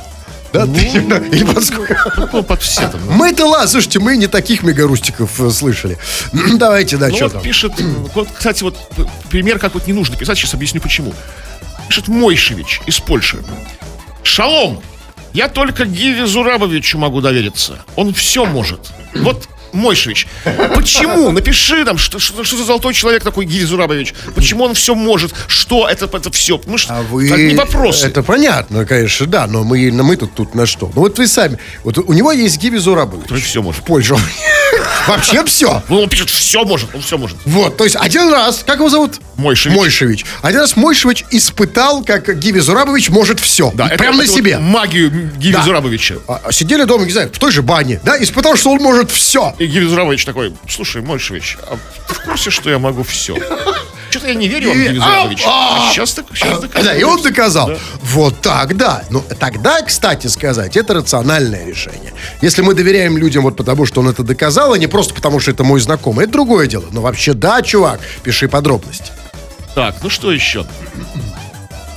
Да, 0.56 0.66
ты- 0.68 0.88
или 1.36 1.44
под 1.44 1.64
сколько? 1.64 2.30
Ну, 2.34 2.44
под 2.44 2.62
все 2.62 2.88
там. 2.88 3.02
Мы-то 3.10 3.46
ладно, 3.46 3.68
слушайте, 3.68 4.00
мы 4.00 4.18
не 4.18 4.28
таких 4.28 4.64
мегарустиков 4.64 5.40
э, 5.40 5.50
слышали. 5.50 5.98
Давайте, 6.56 6.98
да, 6.98 7.10
Ну 7.10 7.16
что 7.16 7.30
там? 7.30 7.42
пишет, 7.42 7.74
вот, 8.14 8.28
кстати, 8.36 8.64
вот 8.64 8.78
п- 8.90 9.08
пример, 9.30 9.60
как 9.60 9.74
вот 9.74 9.88
не 9.88 9.94
нужно 9.94 10.18
писать, 10.18 10.38
сейчас 10.38 10.54
объясню 10.54 10.82
почему. 10.82 11.14
Пишет 11.88 12.08
Мойшевич 12.08 12.82
из 12.86 13.00
Польши. 13.00 13.38
Шалом! 14.24 14.82
Я 15.34 15.50
только 15.50 15.86
Гиве 15.86 16.26
Зурабовичу 16.28 16.98
могу 16.98 17.20
довериться. 17.22 17.80
Он 17.96 18.14
все 18.14 18.46
может. 18.46 18.80
Вот 19.14 19.48
Мойшевич, 19.76 20.28
почему? 20.74 21.32
Напиши 21.32 21.84
нам, 21.84 21.98
что, 21.98 22.20
что, 22.20 22.44
что 22.44 22.58
за 22.58 22.64
золотой 22.64 22.94
человек 22.94 23.24
такой 23.24 23.46
Гиви 23.46 23.66
Зурабович. 23.66 24.14
Почему 24.34 24.64
он 24.64 24.74
все 24.74 24.96
может? 24.96 25.34
Что 25.48 25.88
это, 25.88 26.06
это 26.06 26.32
все? 26.32 26.60
Ну, 26.66 26.78
что, 26.78 26.96
А 26.98 27.02
вы... 27.02 27.28
так 27.30 27.38
не 27.40 27.56
вопросы. 27.56 28.08
Это 28.08 28.24
понятно, 28.24 28.86
конечно, 28.86 29.26
да, 29.26 29.48
но 29.48 29.64
мы, 29.64 29.92
но 29.92 30.04
мы 30.04 30.16
тут, 30.16 30.34
тут 30.34 30.56
на 30.56 30.66
что? 30.66 30.92
Ну 30.96 31.02
вот 31.02 31.18
вы 31.18 31.28
сами, 31.28 31.60
вот 31.84 31.98
у 31.98 32.14
него 32.14 32.32
есть 32.32 32.58
Гиви 32.58 32.78
Зурабович. 32.78 33.24
Который 33.24 33.42
все 33.42 33.62
может. 33.62 33.82
В 33.82 33.86
Польше. 33.86 34.16
Вообще 35.08 35.44
все. 35.46 35.84
Ну, 35.90 36.02
он 36.02 36.10
пишет, 36.10 36.30
все 36.30 36.64
может, 36.64 36.94
он 36.96 37.02
все 37.02 37.18
может. 37.18 37.38
Вот, 37.46 37.78
то 37.78 37.84
есть 37.84 37.96
один 37.96 38.32
раз, 38.32 38.64
как 38.66 38.78
его 38.78 38.90
зовут? 38.90 39.20
Мойшевич. 39.38 39.78
Мойшевич. 39.78 40.26
Один 40.42 40.62
раз 40.62 40.76
Мойшевич 40.76 41.26
испытал, 41.32 42.04
как 42.04 42.38
Гиви 42.40 42.60
Зурабович 42.60 43.10
может 43.10 43.40
все. 43.40 43.72
Да, 43.76 43.88
это- 43.88 43.98
Прямо 43.98 44.18
на 44.18 44.22
это 44.24 44.32
вот 44.32 44.38
себе. 44.40 44.58
магию 44.58 45.12
Гиви 45.38 45.54
Да. 45.54 45.62
Зурабовича. 45.64 46.16
А- 46.28 46.42
а 46.46 46.52
сидели 46.52 46.84
дома, 46.86 47.06
не 47.06 47.12
знаю, 47.12 47.30
в 47.32 47.38
той 47.38 47.52
же 47.52 47.62
бане, 47.62 48.00
да, 48.04 48.22
испытал, 48.22 48.56
что 48.56 48.72
он 48.72 48.82
может 48.82 49.12
все. 49.12 49.54
И 49.60 49.65
Гиви 49.68 49.86
Зурабович 49.86 50.26
такой, 50.26 50.54
слушай, 50.70 51.02
Мойшевич, 51.02 51.58
а 51.64 51.78
ты 52.08 52.14
в 52.14 52.24
курсе, 52.24 52.50
что 52.50 52.70
я 52.70 52.80
могу 52.80 53.04
все? 53.04 53.36
Что-то 54.10 54.28
я 54.28 54.34
не 54.36 54.48
верю 54.48 54.70
вам, 54.70 54.78
И- 54.80 54.88
Гиви 54.88 55.00
а, 55.00 55.04
Зурабович. 55.04 55.44
а, 55.46 55.90
сейчас 55.92 56.14
так, 56.14 56.26
сейчас 56.34 56.60
так. 56.62 56.72
Да, 56.84 56.96
и 56.96 57.04
он 57.04 57.22
доказал. 57.22 57.72
Вот 58.02 58.42
так, 58.42 58.78
да. 58.78 59.04
Ну, 59.10 59.24
тогда, 59.40 59.82
кстати 59.82 60.28
сказать, 60.28 60.78
это 60.78 60.94
рациональное 60.94 61.66
решение. 61.66 62.14
Если 62.42 62.62
мы 62.62 62.74
доверяем 62.76 63.18
людям 63.18 63.44
вот 63.44 63.58
потому, 63.58 63.86
что 63.86 64.02
он 64.02 64.08
это 64.10 64.24
доказал, 64.24 64.74
а 64.74 64.78
не 64.78 64.88
просто 64.88 65.14
потому, 65.14 65.40
что 65.40 65.52
это 65.52 65.64
мой 65.64 65.80
знакомый, 65.82 66.24
это 66.26 66.34
другое 66.34 66.68
дело. 66.68 66.86
Но 66.92 67.02
вообще, 67.02 67.34
да, 67.34 67.62
чувак, 67.62 68.00
пиши 68.24 68.48
подробности. 68.48 69.12
Так, 69.74 69.96
ну 70.02 70.10
что 70.10 70.32
еще? 70.32 70.66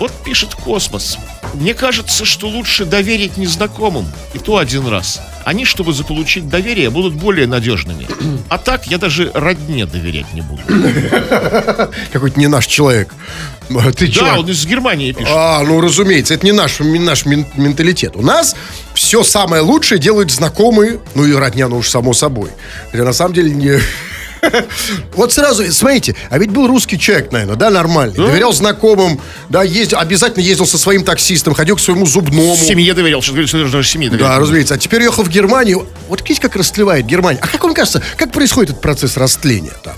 Вот 0.00 0.12
пишет 0.24 0.54
Космос. 0.54 1.18
Мне 1.54 1.74
кажется, 1.74 2.24
что 2.24 2.48
лучше 2.48 2.84
доверить 2.84 3.36
незнакомым. 3.36 4.06
И 4.34 4.38
то 4.38 4.58
один 4.58 4.86
раз. 4.86 5.20
Они, 5.44 5.64
чтобы 5.64 5.92
заполучить 5.92 6.48
доверие, 6.48 6.90
будут 6.90 7.14
более 7.14 7.46
надежными. 7.46 8.06
А 8.48 8.58
так 8.58 8.86
я 8.86 8.98
даже 8.98 9.30
родне 9.34 9.86
доверять 9.86 10.32
не 10.34 10.42
буду. 10.42 10.62
Какой-то 12.12 12.38
не 12.38 12.48
наш 12.48 12.66
человек. 12.66 13.14
А 13.70 13.92
Ты? 13.92 14.12
Да, 14.14 14.38
он 14.38 14.48
из 14.48 14.66
Германии 14.66 15.12
пишет. 15.12 15.32
А, 15.34 15.62
ну, 15.62 15.80
разумеется, 15.80 16.34
это 16.34 16.44
не 16.44 16.52
наш, 16.52 16.80
не 16.80 16.98
наш 16.98 17.26
мен- 17.26 17.46
менталитет. 17.54 18.16
У 18.16 18.22
нас 18.22 18.56
все 18.94 19.22
самое 19.22 19.62
лучшее 19.62 19.98
делают 19.98 20.30
знакомые, 20.30 21.00
ну 21.14 21.24
и 21.26 21.32
родня, 21.32 21.68
ну 21.68 21.78
уж 21.78 21.88
само 21.88 22.12
собой. 22.12 22.50
Хотя 22.90 23.04
на 23.04 23.12
самом 23.12 23.34
деле 23.34 23.50
не... 23.50 23.78
Вот 25.14 25.32
сразу, 25.32 25.64
смотрите, 25.72 26.14
а 26.30 26.38
ведь 26.38 26.50
был 26.50 26.66
русский 26.66 26.98
человек, 26.98 27.32
наверное, 27.32 27.56
да, 27.56 27.70
нормальный. 27.70 28.16
Доверял 28.16 28.52
знакомым, 28.52 29.20
да, 29.48 29.62
ездил, 29.62 29.98
обязательно 29.98 30.42
ездил 30.42 30.66
со 30.66 30.78
своим 30.78 31.04
таксистом, 31.04 31.54
ходил 31.54 31.76
к 31.76 31.80
своему 31.80 32.06
зубному. 32.06 32.56
Семье 32.56 32.94
доверял. 32.94 33.20
Сейчас 33.22 33.32
говорю, 33.32 33.48
что 33.48 33.68
даже 33.68 33.88
семье 33.88 34.10
доверял. 34.10 34.30
Да, 34.30 34.38
разумеется. 34.38 34.74
А 34.74 34.78
теперь 34.78 35.02
уехал 35.02 35.22
в 35.22 35.28
Германию. 35.28 35.86
Вот 36.08 36.20
видите, 36.22 36.40
как 36.40 36.56
растлевает 36.56 37.06
Германия. 37.06 37.40
А 37.42 37.48
как 37.48 37.62
вам 37.62 37.74
кажется, 37.74 38.02
как 38.16 38.32
происходит 38.32 38.70
этот 38.70 38.82
процесс 38.82 39.16
растления 39.16 39.72
там? 39.82 39.94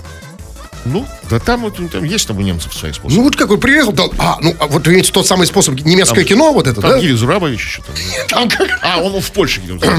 Ну, 0.85 1.05
да 1.31 1.39
там, 1.39 1.61
вот, 1.61 1.77
там 1.91 2.03
есть 2.03 2.27
там 2.27 2.37
у 2.37 2.41
немцев 2.41 2.73
свои 2.73 2.91
способы. 2.91 3.15
Ну 3.15 3.23
вот 3.23 3.35
как 3.35 3.49
он 3.51 3.59
приехал, 3.59 3.91
да, 3.93 4.03
а, 4.17 4.37
ну 4.41 4.53
а 4.59 4.67
вот 4.67 4.85
вы 4.85 4.91
имеете 4.93 5.11
тот 5.11 5.25
самый 5.25 5.47
способ 5.47 5.75
немецкое 5.79 6.23
Там- 6.25 6.25
кино, 6.25 6.53
вот 6.53 6.67
это, 6.67 6.81
Там 6.81 6.91
да? 6.91 6.99
Гири 6.99 7.13
Зурабович 7.13 7.59
еще 7.59 7.81
там. 7.81 7.95
Там 8.27 8.49
как- 8.49 8.79
А, 8.81 8.99
он 9.01 9.19
в 9.21 9.31
Польше 9.31 9.61
где-то. 9.63 9.89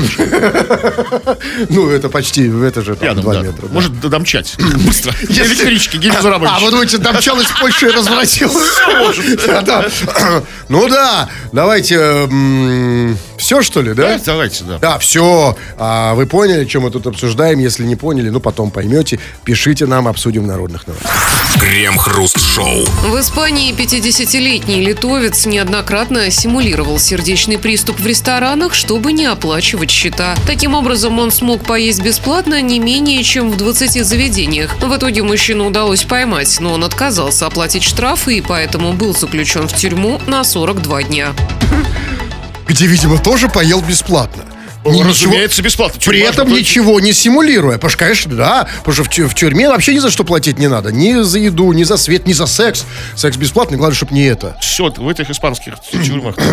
Ну, 1.71 1.89
это 1.91 2.09
почти, 2.09 2.49
это 2.49 2.83
же 2.83 2.95
там, 2.97 3.09
Рядом, 3.09 3.23
два 3.23 3.35
да. 3.35 3.41
метра. 3.43 3.67
да. 3.67 3.73
Может, 3.73 3.99
домчать. 4.01 4.55
Быстро. 4.85 5.15
Электрички, 5.23 5.97
Гири 5.97 6.17
Зурабович. 6.21 6.53
А, 6.55 6.61
вы 6.61 6.71
думаете, 6.71 6.99
домчал 6.99 7.41
из 7.41 7.49
Польши 7.59 7.87
и 7.89 7.91
развратил? 7.91 8.51
Ну 10.69 10.89
да, 10.89 11.29
давайте, 11.53 12.29
все 13.39 13.63
что 13.63 13.83
ли, 13.83 13.93
да? 13.95 14.17
Да, 14.17 14.21
Давайте, 14.25 14.65
да. 14.65 14.79
Да, 14.79 14.99
все. 14.99 15.57
А 15.77 16.15
вы 16.15 16.27
поняли, 16.27 16.67
что 16.67 16.81
мы 16.81 16.91
тут 16.91 17.07
обсуждаем? 17.07 17.59
Если 17.59 17.85
не 17.85 17.97
поняли, 17.97 18.31
ну 18.31 18.41
потом 18.41 18.71
поймете. 18.71 19.19
Пишите 19.45 19.87
нам, 19.87 20.09
обсудим 20.09 20.47
народных 20.47 20.87
новостях. 20.87 21.13
Крем-хруст-шоу. 21.59 22.85
В 23.07 23.21
Испании 23.21 23.73
50-летний 23.73 24.81
литовец 24.81 25.47
неоднократно 25.47 26.31
симулировал 26.31 26.99
сердечный 26.99 27.59
приступ 27.59 28.01
в 28.01 28.07
ресторанах, 28.07 28.75
чтобы 28.75 29.13
не 29.13 29.27
оплачивать 29.27 29.91
счета. 29.91 30.35
Таким 30.47 30.75
образом, 30.75 31.19
он 31.19 31.31
смог 31.31 31.65
поесть 31.65 32.03
бесплатно 32.03 32.61
не 32.61 32.79
менее 32.79 33.23
чем 33.23 33.51
в 33.51 33.57
20 33.57 34.05
заведениях. 34.05 34.77
В 34.81 34.97
итоге 34.97 35.23
мужчину 35.23 35.67
удалось 35.67 36.05
поймать, 36.05 36.59
но 36.61 36.73
он 36.73 36.85
отказался 36.85 37.47
оплатить 37.47 37.85
штрафы 37.85 38.39
и 38.39 38.41
поэтому 38.41 38.93
был 38.93 39.15
заключен 39.15 39.69
в 39.69 39.75
тюрьму 39.75 40.21
на 40.27 40.45
42 40.45 41.03
дня. 41.05 41.33
Где, 42.67 42.87
видимо, 42.87 43.19
тоже 43.19 43.49
поел 43.49 43.81
бесплатно. 43.81 44.45
Ни- 44.85 44.91
ничего- 44.95 45.09
разумеется, 45.09 45.63
бесплатно. 45.63 46.01
При 46.05 46.21
этом 46.21 46.49
же 46.49 46.55
ничего 46.55 46.99
не 47.01 47.13
симулируя. 47.13 47.75
Потому 47.75 47.91
что, 47.91 47.99
конечно, 47.99 48.35
да, 48.35 48.69
потому 48.79 48.95
что 48.95 49.05
в, 49.05 49.09
тю- 49.11 49.29
в 49.29 49.35
тюрьме 49.35 49.69
вообще 49.69 49.95
ни 49.95 49.99
за 50.01 50.11
что 50.11 50.25
платить 50.25 50.59
не 50.59 50.69
надо. 50.69 50.91
Ни 50.93 51.23
за 51.23 51.39
еду, 51.39 51.73
ни 51.73 51.85
за 51.85 51.97
свет, 51.97 52.27
ни 52.27 52.33
за 52.33 52.47
секс. 52.47 52.85
Секс 53.15 53.37
бесплатный, 53.37 53.79
главное, 53.79 53.95
чтобы 53.97 54.15
не 54.15 54.25
это. 54.25 54.57
Все, 54.61 54.91
в 54.91 55.09
этих 55.09 55.31
испанских 55.31 55.75
тюрьмах. 55.81 56.35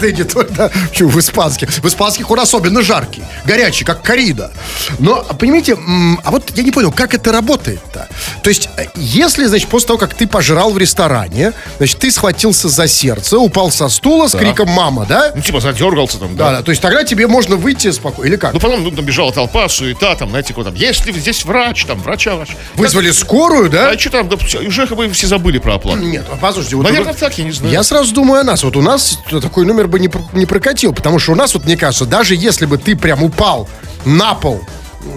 Да 0.00 0.10
не 0.10 0.24
только, 0.24 0.52
да, 0.52 0.70
почему 0.90 1.08
в 1.08 1.18
испанских. 1.18 1.70
В 1.70 1.86
испанских 1.88 2.30
он 2.30 2.38
особенно 2.40 2.82
жаркий, 2.82 3.21
горячий, 3.44 3.84
как 3.84 4.02
корида. 4.02 4.50
Но, 4.98 5.22
понимаете, 5.38 5.76
а 6.24 6.30
вот 6.30 6.50
я 6.56 6.62
не 6.62 6.70
понял, 6.70 6.92
как 6.92 7.14
это 7.14 7.32
работает-то? 7.32 8.08
То 8.42 8.50
есть, 8.50 8.68
э, 8.76 8.86
если, 8.96 9.44
значит, 9.46 9.68
после 9.68 9.88
того, 9.88 9.98
как 9.98 10.14
ты 10.14 10.26
пожрал 10.26 10.70
в 10.72 10.78
ресторане, 10.78 11.52
значит, 11.78 11.98
ты 11.98 12.10
схватился 12.10 12.68
за 12.68 12.86
сердце, 12.88 13.38
упал 13.38 13.70
со 13.70 13.88
стула 13.88 14.28
с 14.28 14.36
криком 14.36 14.68
«мама», 14.68 15.06
да? 15.06 15.32
Ну, 15.34 15.42
типа, 15.42 15.60
задергался 15.60 16.18
там, 16.18 16.36
Да, 16.36 16.50
да. 16.50 16.56
да, 16.58 16.62
то 16.62 16.70
есть 16.70 16.82
тогда 16.82 17.04
тебе 17.04 17.26
можно 17.26 17.56
выйти 17.56 17.90
спокойно. 17.90 18.28
Или 18.28 18.36
как? 18.36 18.52
Ну, 18.54 18.60
потом 18.60 18.82
ну, 18.82 18.90
там 18.90 19.04
бежала 19.04 19.32
толпа, 19.32 19.68
суета, 19.68 20.14
там, 20.14 20.30
знаете, 20.30 20.54
вот 20.56 20.64
там, 20.64 20.74
если 20.74 21.12
здесь 21.12 21.44
врач, 21.44 21.84
там, 21.84 22.00
врача 22.00 22.36
ваш. 22.36 22.48
Вызвали 22.76 23.10
скорую, 23.10 23.70
да? 23.70 23.90
А 23.90 23.98
что 23.98 24.10
там, 24.10 24.28
да, 24.28 24.36
уже 24.66 24.86
как 24.86 24.96
бы 24.96 25.08
все 25.10 25.26
забыли 25.26 25.58
про 25.58 25.74
оплату. 25.74 26.00
Нет, 26.02 26.24
а 26.30 26.36
послушайте, 26.36 26.76
вот 26.76 26.84
Наверное, 26.84 27.12
вы- 27.12 27.18
так, 27.18 27.36
я 27.38 27.44
не 27.44 27.52
знаю. 27.52 27.72
Я 27.72 27.82
сразу 27.82 28.14
думаю 28.14 28.40
о 28.40 28.44
нас. 28.44 28.62
Вот 28.62 28.76
у 28.76 28.82
нас 28.82 29.18
такой 29.30 29.64
номер 29.66 29.88
бы 29.88 29.98
не, 29.98 30.10
не 30.32 30.46
прокатил, 30.46 30.92
потому 30.92 31.18
что 31.18 31.32
у 31.32 31.34
нас, 31.34 31.54
вот 31.54 31.64
мне 31.64 31.76
кажется, 31.76 32.04
даже 32.04 32.34
если 32.34 32.66
бы 32.66 32.78
ты 32.78 32.96
прям 32.96 33.22
упал 33.32 33.68
на 34.04 34.34
пол 34.34 34.60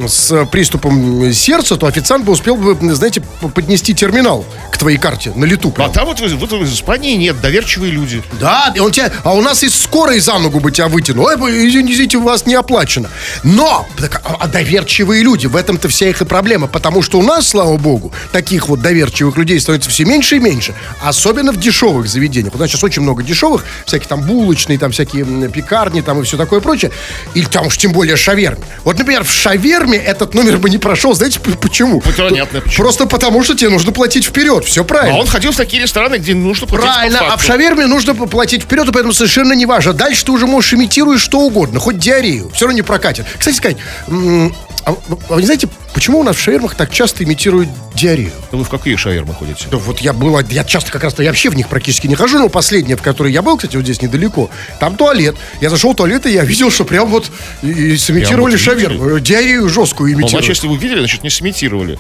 с 0.08 0.46
приступом 0.46 1.32
сердца, 1.34 1.76
то 1.78 1.88
официант 1.88 2.26
бы 2.26 2.34
успел 2.34 2.56
бы, 2.56 2.78
знаете, 2.94 3.22
поднести 3.54 3.94
терминал 3.94 4.46
к 4.72 4.78
твоей 4.78 4.98
карте 4.98 5.32
на 5.36 5.46
лету. 5.46 5.70
А 5.70 5.72
прям. 5.72 5.92
там 5.92 6.06
вот, 6.06 6.20
вот 6.20 6.52
в 6.52 6.64
Испании 6.66 7.16
нет, 7.16 7.40
доверчивые 7.42 7.92
люди. 7.92 8.22
Да, 8.40 8.72
и 8.76 8.80
он 8.80 8.92
тебя, 8.92 9.12
а 9.24 9.34
у 9.34 9.42
нас 9.42 9.64
из 9.64 9.76
скорой 9.76 10.20
за 10.20 10.38
ногу 10.38 10.60
бы 10.60 10.72
тебя 10.72 10.88
вытянул. 10.88 11.26
Ой, 11.26 11.68
извините, 11.68 12.18
у 12.18 12.24
вас 12.24 12.46
не 12.46 12.56
оплачено. 12.56 13.10
Но, 13.44 13.88
так, 13.98 14.22
а, 14.26 14.38
а 14.40 14.48
доверчивые 14.48 15.24
люди, 15.24 15.48
в 15.48 15.56
этом-то 15.56 15.88
вся 15.88 16.10
их 16.10 16.22
и 16.22 16.26
проблема. 16.26 16.68
Потому 16.68 17.02
что 17.02 17.20
у 17.20 17.24
нас, 17.24 17.48
слава 17.48 17.78
богу, 17.78 18.12
таких 18.32 18.68
вот 18.68 18.82
доверчивых 18.82 19.38
людей 19.38 19.60
становится 19.60 19.90
все 19.90 20.06
меньше 20.06 20.38
и 20.38 20.40
меньше. 20.40 20.74
Особенно 21.02 21.52
в 21.52 21.58
дешевых 21.58 22.08
заведениях. 22.08 22.56
У 22.56 22.58
нас 22.58 22.70
сейчас 22.70 22.84
очень 22.84 23.02
много 23.02 23.24
дешевых, 23.24 23.64
всякие 23.86 24.08
там 24.08 24.22
булочные, 24.22 24.78
там 24.78 24.92
всякие 24.92 25.26
пекарни, 25.50 26.02
там 26.02 26.20
и 26.20 26.24
все 26.24 26.38
такое 26.38 26.60
прочее. 26.60 26.92
Или 27.34 27.46
там 27.46 27.68
уж 27.68 27.78
тем 27.78 27.92
более 27.92 28.16
шаверме. 28.16 28.64
Вот, 28.84 28.98
например, 28.98 29.24
в 29.24 29.32
шаверме 29.76 29.98
этот 29.98 30.34
номер 30.34 30.58
бы 30.58 30.70
не 30.70 30.78
прошел. 30.78 31.14
Знаете 31.14 31.40
почему? 31.40 32.02
понятно, 32.02 32.62
почему. 32.62 32.84
Просто 32.84 33.06
потому, 33.06 33.44
что 33.44 33.56
тебе 33.56 33.70
нужно 33.70 33.92
платить 33.92 34.26
вперед. 34.26 34.66
Все 34.66 34.84
правильно. 34.84 35.18
А 35.18 35.20
он 35.22 35.28
ходил 35.28 35.52
в 35.52 35.58
такие 35.58 35.84
рестораны, 35.84 36.16
где 36.16 36.34
нужно 36.34 36.68
платить 36.68 36.86
Правильно, 36.86 37.20
а 37.20 37.38
в 37.38 37.44
шаверме 37.44 37.86
нужно 37.86 38.14
платить 38.16 38.64
вперед, 38.64 38.88
и 38.88 38.92
поэтому 38.92 39.14
совершенно 39.14 39.54
не 39.54 39.66
важно. 39.66 39.94
Дальше 39.94 40.26
ты 40.26 40.32
уже 40.32 40.48
можешь 40.48 40.74
имитируешь 40.74 41.22
что 41.22 41.40
угодно, 41.40 41.80
хоть 41.80 41.98
диарею. 41.98 42.50
Все 42.54 42.66
равно 42.66 42.78
не 42.78 42.82
прокатит. 42.82 43.26
Кстати 43.38 43.56
сказать, 43.56 43.78
а 44.08 44.96
вы 45.30 45.42
не 45.42 45.46
знаете, 45.46 45.68
почему 45.96 46.20
у 46.20 46.24
нас 46.24 46.36
в 46.36 46.40
шавермах 46.40 46.76
так 46.76 46.92
часто 46.92 47.24
имитируют 47.24 47.70
диарею? 47.96 48.32
Да 48.52 48.58
вы 48.58 48.66
в 48.66 48.70
какие 48.70 48.96
шавермы 48.98 49.34
ходите? 49.34 49.66
Да 49.72 49.78
вот 49.78 50.00
я 50.00 50.14
был, 50.14 50.38
я 50.50 50.64
часто 50.66 50.92
как 50.92 51.04
раз-то, 51.04 51.24
я 51.24 51.30
вообще 51.30 51.50
в 51.50 51.56
них 51.56 51.70
практически 51.70 52.06
не 52.06 52.16
хожу, 52.16 52.38
но 52.38 52.50
последняя, 52.50 52.98
в 52.98 53.02
которой 53.02 53.32
я 53.32 53.42
был, 53.42 53.56
кстати, 53.56 53.78
вот 53.78 53.86
здесь 53.86 54.02
недалеко, 54.02 54.52
там 54.80 54.98
туалет. 54.98 55.36
Я 55.62 55.70
зашел 55.70 55.94
в 55.94 55.96
туалет, 55.96 56.26
и 56.26 56.32
я 56.34 56.44
видел, 56.44 56.70
что 56.70 56.84
прям 56.84 57.08
вот 57.08 57.32
и, 57.64 57.70
и 57.70 57.98
сымитировали 57.98 58.58
Прям 58.58 58.76
вот 58.76 58.82
шаверму. 58.84 59.20
Диарею 59.20 59.70
жесткую 59.70 60.12
Ну, 60.12 60.20
значит, 60.20 60.34
имитировали. 60.34 60.50
если 60.50 60.68
вы 60.68 60.78
видели, 60.78 61.00
значит, 61.00 61.24
не 61.24 61.30
сымитировали. 61.30 61.98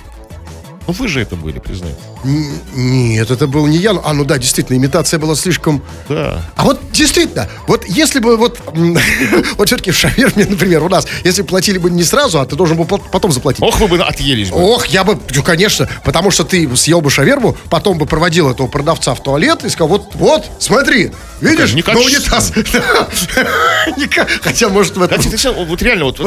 Ну, 0.87 0.93
вы 0.93 1.07
же 1.07 1.21
это 1.21 1.35
были, 1.35 1.59
признайте. 1.59 1.97
Н- 2.23 2.59
Нет, 2.75 3.31
это 3.31 3.47
был 3.47 3.65
не 3.67 3.77
я. 3.77 3.91
А, 4.03 4.13
ну 4.13 4.23
да, 4.23 4.37
действительно, 4.37 4.77
имитация 4.77 5.19
была 5.19 5.35
слишком... 5.35 5.81
Да. 6.09 6.41
А 6.55 6.63
вот 6.63 6.79
действительно, 6.91 7.49
вот 7.67 7.85
если 7.87 8.19
бы 8.19 8.37
вот, 8.37 8.59
вот 9.57 9.67
все-таки 9.67 9.91
в 9.91 9.95
шаверме, 9.95 10.45
например, 10.45 10.83
у 10.83 10.89
нас, 10.89 11.07
если 11.23 11.41
бы 11.41 11.47
платили 11.47 11.77
бы 11.77 11.89
не 11.89 12.03
сразу, 12.03 12.39
а 12.39 12.45
ты 12.45 12.55
должен 12.55 12.77
был 12.77 12.85
пот- 12.85 13.09
потом 13.11 13.31
заплатить. 13.31 13.63
Ох, 13.63 13.79
вы 13.79 13.87
бы 13.87 13.99
отъелись 14.03 14.49
бы. 14.51 14.57
Ох, 14.57 14.85
я 14.87 15.03
бы, 15.03 15.19
ну, 15.33 15.43
конечно, 15.43 15.89
потому 16.03 16.31
что 16.31 16.43
ты 16.43 16.75
съел 16.75 17.01
бы 17.01 17.09
шаверму, 17.09 17.57
потом 17.69 17.97
бы 17.97 18.05
проводил 18.05 18.49
этого 18.49 18.67
продавца 18.67 19.15
в 19.15 19.23
туалет 19.23 19.63
и 19.65 19.69
сказал, 19.69 19.87
вот, 19.89 20.15
вот, 20.15 20.45
смотри, 20.59 21.11
видишь, 21.41 21.73
Не 21.73 21.81
на 21.81 21.99
унитаз. 21.99 22.51
Хотя, 24.41 24.69
может, 24.69 24.97
в 24.97 25.01
этом... 25.01 25.21
Вот 25.67 25.81
реально, 25.81 26.05
вот, 26.05 26.19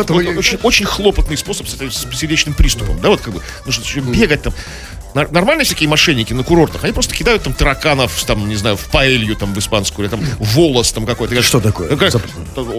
очень, 0.63 0.87
хлопотный 0.87 1.37
способ 1.37 1.69
с, 1.69 2.17
сердечным 2.17 2.55
приступом. 2.55 3.01
Да, 3.01 3.09
вот 3.09 3.21
как 3.21 3.35
бы, 3.35 3.41
нужно 3.65 3.83
еще 3.83 4.01
бегать 4.01 4.43
там. 4.51 4.88
Нормальные 5.15 5.65
всякие 5.65 5.89
мошенники 5.89 6.33
на 6.33 6.43
курортах, 6.45 6.85
они 6.85 6.93
просто 6.93 7.15
кидают 7.15 7.43
там 7.43 7.53
тараканов, 7.53 8.13
там, 8.25 8.49
не 8.49 8.57
знаю, 8.57 8.77
в 8.77 8.85
паэлью 8.87 9.37
там 9.37 9.53
в 9.55 9.59
испанскую, 9.59 10.05
или 10.07 10.11
там 10.11 10.21
волос 10.39 10.93
там 10.93 11.07
какой-то. 11.07 11.41
Что 11.43 11.61
такое? 11.61 11.89
ну, 11.91 11.97
говорят, 11.97 12.17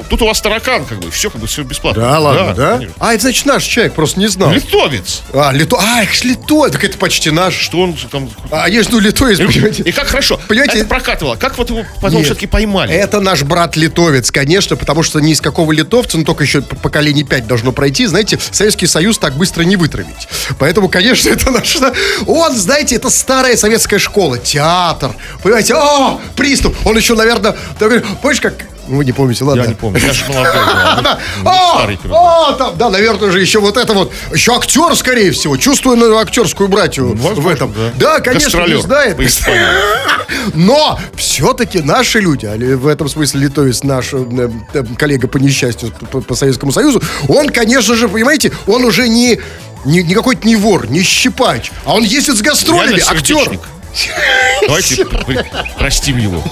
Тут 0.09 0.21
у 0.21 0.25
вас 0.25 0.39
таракан, 0.41 0.85
как 0.85 0.99
бы, 0.99 1.11
все, 1.11 1.29
как 1.29 1.41
бы, 1.41 1.47
все 1.47 1.63
бесплатно. 1.63 2.01
Да, 2.03 2.19
ладно, 2.19 2.53
да? 2.53 2.73
конечно. 2.77 2.95
А, 2.99 3.13
это 3.13 3.21
значит 3.23 3.45
наш 3.45 3.63
человек, 3.63 3.93
просто 3.93 4.19
не 4.19 4.27
знал. 4.27 4.51
Литовец. 4.51 5.21
А, 5.33 5.51
лито... 5.51 5.77
А, 5.79 6.03
их 6.03 6.13
ж 6.13 6.23
литой, 6.23 6.71
так 6.71 6.83
это 6.83 6.97
почти 6.97 7.31
наш. 7.31 7.55
Что 7.55 7.81
он 7.81 7.95
там... 8.11 8.29
А 8.51 8.69
есть, 8.69 8.91
ну, 8.91 8.99
литой, 8.99 9.35
понимаете. 9.37 9.83
И 9.83 9.91
как 9.91 10.07
хорошо. 10.07 10.39
Понимаете- 10.47 10.79
Это 10.79 10.87
прокатывало. 10.87 11.35
Как 11.35 11.57
вот 11.57 11.69
его 11.69 11.85
потом 12.01 12.23
все-таки 12.23 12.47
поймали? 12.47 12.93
Это 12.93 13.19
наш 13.19 13.43
брат-литовец, 13.43 14.31
конечно, 14.31 14.75
потому 14.75 15.03
что 15.03 15.19
ни 15.19 15.31
из 15.31 15.41
какого 15.41 15.71
литовца, 15.71 16.17
ну 16.17 16.23
только 16.23 16.43
еще 16.43 16.61
п- 16.61 16.75
поколений 16.75 17.23
пять 17.23 17.47
должно 17.47 17.71
пройти, 17.71 18.05
знаете, 18.05 18.39
Советский 18.51 18.87
Союз 18.87 19.17
так 19.17 19.35
быстро 19.35 19.63
не 19.63 19.75
вытравить. 19.75 20.27
Поэтому, 20.57 20.89
конечно, 20.89 21.29
это 21.31 21.51
наш... 21.51 21.77
Он, 22.27 22.55
знаете, 22.55 22.95
это 22.95 23.09
старая 23.09 23.57
советская 23.57 23.99
школа, 23.99 24.37
театр, 24.37 25.11
понимаете, 25.43 25.75
о, 25.75 26.19
приступ. 26.35 26.75
Он 26.85 26.97
еще, 26.97 27.15
наверное, 27.15 27.55
такой, 27.77 28.01
помнишь, 28.21 28.41
как... 28.41 28.68
Ну, 28.89 28.97
Вы 28.97 29.05
не 29.05 29.11
помните, 29.11 29.43
ладно. 29.43 29.61
Я 29.61 29.67
не 29.67 29.75
помню, 29.75 29.99
я 29.99 30.13
же 30.13 30.25
молодой. 30.27 30.53
Ну, 31.43 31.49
О, 31.49 31.77
старый 31.77 31.97
пирог. 31.97 32.17
о, 32.17 32.53
там, 32.53 32.77
да, 32.77 32.89
наверное 32.89 33.31
же 33.31 33.39
еще 33.39 33.59
вот 33.59 33.77
это 33.77 33.93
вот, 33.93 34.11
еще 34.33 34.55
актер, 34.55 34.95
скорее 34.95 35.31
всего, 35.31 35.57
чувствую 35.57 36.17
актерскую 36.17 36.69
братью 36.69 37.13
в 37.13 37.21
Возможно, 37.21 37.49
этом. 37.51 37.73
да. 37.97 38.19
Конечно, 38.19 38.65
не 38.65 38.81
знает. 38.81 39.17
Но 40.53 40.99
все-таки 41.15 41.81
наши 41.81 42.19
люди, 42.19 42.45
а 42.45 42.55
в 42.77 42.87
этом 42.87 43.07
смысле 43.09 43.41
литовец 43.41 43.83
наш 43.83 44.13
э, 44.13 44.49
э, 44.73 44.83
коллега 44.97 45.27
по 45.27 45.37
несчастью 45.37 45.91
по, 45.91 46.35
Советскому 46.35 46.71
Союзу, 46.71 47.01
он, 47.27 47.49
конечно 47.49 47.95
же, 47.95 48.09
понимаете, 48.09 48.51
он 48.67 48.83
уже 48.85 49.07
не, 49.07 49.39
не, 49.85 50.03
не 50.03 50.13
какой-то 50.13 50.47
не 50.47 50.55
вор, 50.55 50.89
не 50.89 51.03
щипач, 51.03 51.71
а 51.85 51.93
он 51.93 52.03
ездит 52.03 52.37
с 52.37 52.41
гастролями, 52.41 53.01
актер. 53.07 53.59
Давайте 54.69 55.03
пр- 55.03 55.47
простим 55.79 56.17
его. 56.17 56.43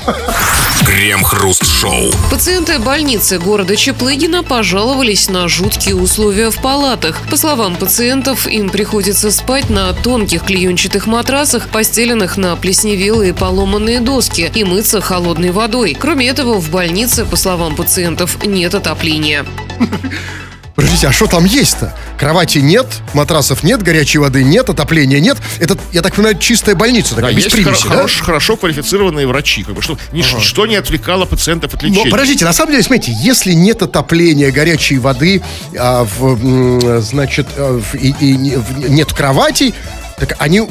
Крем-хруст-шоу. 0.83 2.11
Пациенты 2.31 2.79
больницы 2.79 3.37
города 3.37 3.75
Чеплыгина 3.75 4.41
пожаловались 4.41 5.29
на 5.29 5.47
жуткие 5.47 5.95
условия 5.95 6.49
в 6.49 6.59
палатах. 6.59 7.21
По 7.29 7.37
словам 7.37 7.75
пациентов, 7.75 8.47
им 8.47 8.71
приходится 8.71 9.29
спать 9.29 9.69
на 9.69 9.93
тонких 9.93 10.45
клеенчатых 10.45 11.05
матрасах, 11.05 11.69
постеленных 11.69 12.37
на 12.37 12.55
плесневелые 12.55 13.35
поломанные 13.35 13.99
доски 13.99 14.51
и 14.51 14.63
мыться 14.63 14.99
холодной 14.99 15.51
водой. 15.51 15.95
Кроме 15.99 16.27
этого, 16.27 16.59
в 16.59 16.71
больнице, 16.71 17.23
по 17.23 17.35
словам 17.35 17.75
пациентов, 17.75 18.43
нет 18.43 18.73
отопления. 18.73 19.45
Подождите, 20.77 21.07
а 21.07 21.11
что 21.11 21.25
там 21.25 21.43
есть-то? 21.45 21.91
Кровати 22.19 22.59
нет, 22.59 22.85
матрасов 23.15 23.63
нет, 23.63 23.81
горячей 23.81 24.19
воды 24.19 24.43
нет, 24.43 24.69
отопления 24.69 25.19
нет. 25.19 25.37
Это, 25.59 25.75
я 25.91 26.03
так 26.03 26.13
понимаю, 26.13 26.37
чистая 26.37 26.75
больница, 26.75 27.15
Да, 27.15 27.21
такая, 27.21 27.33
без 27.33 27.45
есть 27.45 27.55
примеси, 27.55 27.83
хоро- 27.85 27.89
да? 27.89 27.95
хорош- 27.95 28.21
хорошо 28.21 28.57
квалифицированные 28.57 29.25
врачи, 29.25 29.63
как 29.63 29.73
бы, 29.73 29.81
что 29.81 29.97
ничто 30.11 30.67
не 30.67 30.75
отвлекало 30.75 31.25
пациентов 31.25 31.73
от 31.73 31.81
Но 31.81 31.87
лечения. 31.89 32.11
подождите, 32.11 32.45
на 32.45 32.53
самом 32.53 32.73
деле, 32.73 32.83
смотрите, 32.83 33.11
если 33.19 33.53
нет 33.53 33.81
отопления, 33.81 34.51
горячей 34.51 34.99
воды, 34.99 35.41
а, 35.75 36.03
в, 36.05 37.01
значит, 37.01 37.47
а, 37.57 37.81
в- 37.81 37.95
и, 37.95 38.09
и 38.11 38.55
в- 38.55 38.87
нет 38.87 39.11
кроватей, 39.11 39.73
так 40.19 40.35
они, 40.37 40.69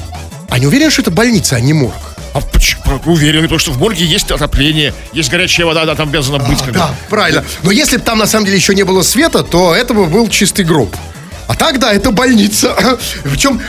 они 0.51 0.67
уверены, 0.69 0.93
что 0.93 1.03
это 1.03 1.11
больница, 1.11 1.57
а 1.57 1.61
не 1.61 1.73
морг. 1.73 1.97
А 2.37 2.41
почему? 2.41 2.83
Уверен, 3.07 3.43
потому 3.43 3.59
что 3.59 3.71
в 3.71 3.79
морге 3.79 4.05
есть 4.05 4.31
отопление, 4.31 4.93
есть 5.15 5.31
горячая 5.31 5.67
вода, 5.67 5.87
да, 5.87 5.95
там 5.95 6.11
обязана 6.11 6.39
быть. 6.39 6.59
как 6.59 6.69
бы. 6.69 6.75
Да, 6.75 6.95
правильно. 7.09 7.45
Но 7.63 7.71
если 7.71 7.97
бы 7.97 8.03
там 8.03 8.19
на 8.19 8.27
самом 8.27 8.45
деле 8.45 8.59
еще 8.59 8.75
не 8.75 8.83
было 8.83 9.01
света, 9.01 9.43
то 9.43 9.75
это 9.75 9.95
бы 9.95 10.05
был 10.05 10.29
чистый 10.29 10.63
гроб. 10.63 10.95
А 11.47 11.55
так, 11.55 11.79
да, 11.79 11.95
это 11.95 12.11
больница. 12.11 12.77
Причем, 13.25 13.63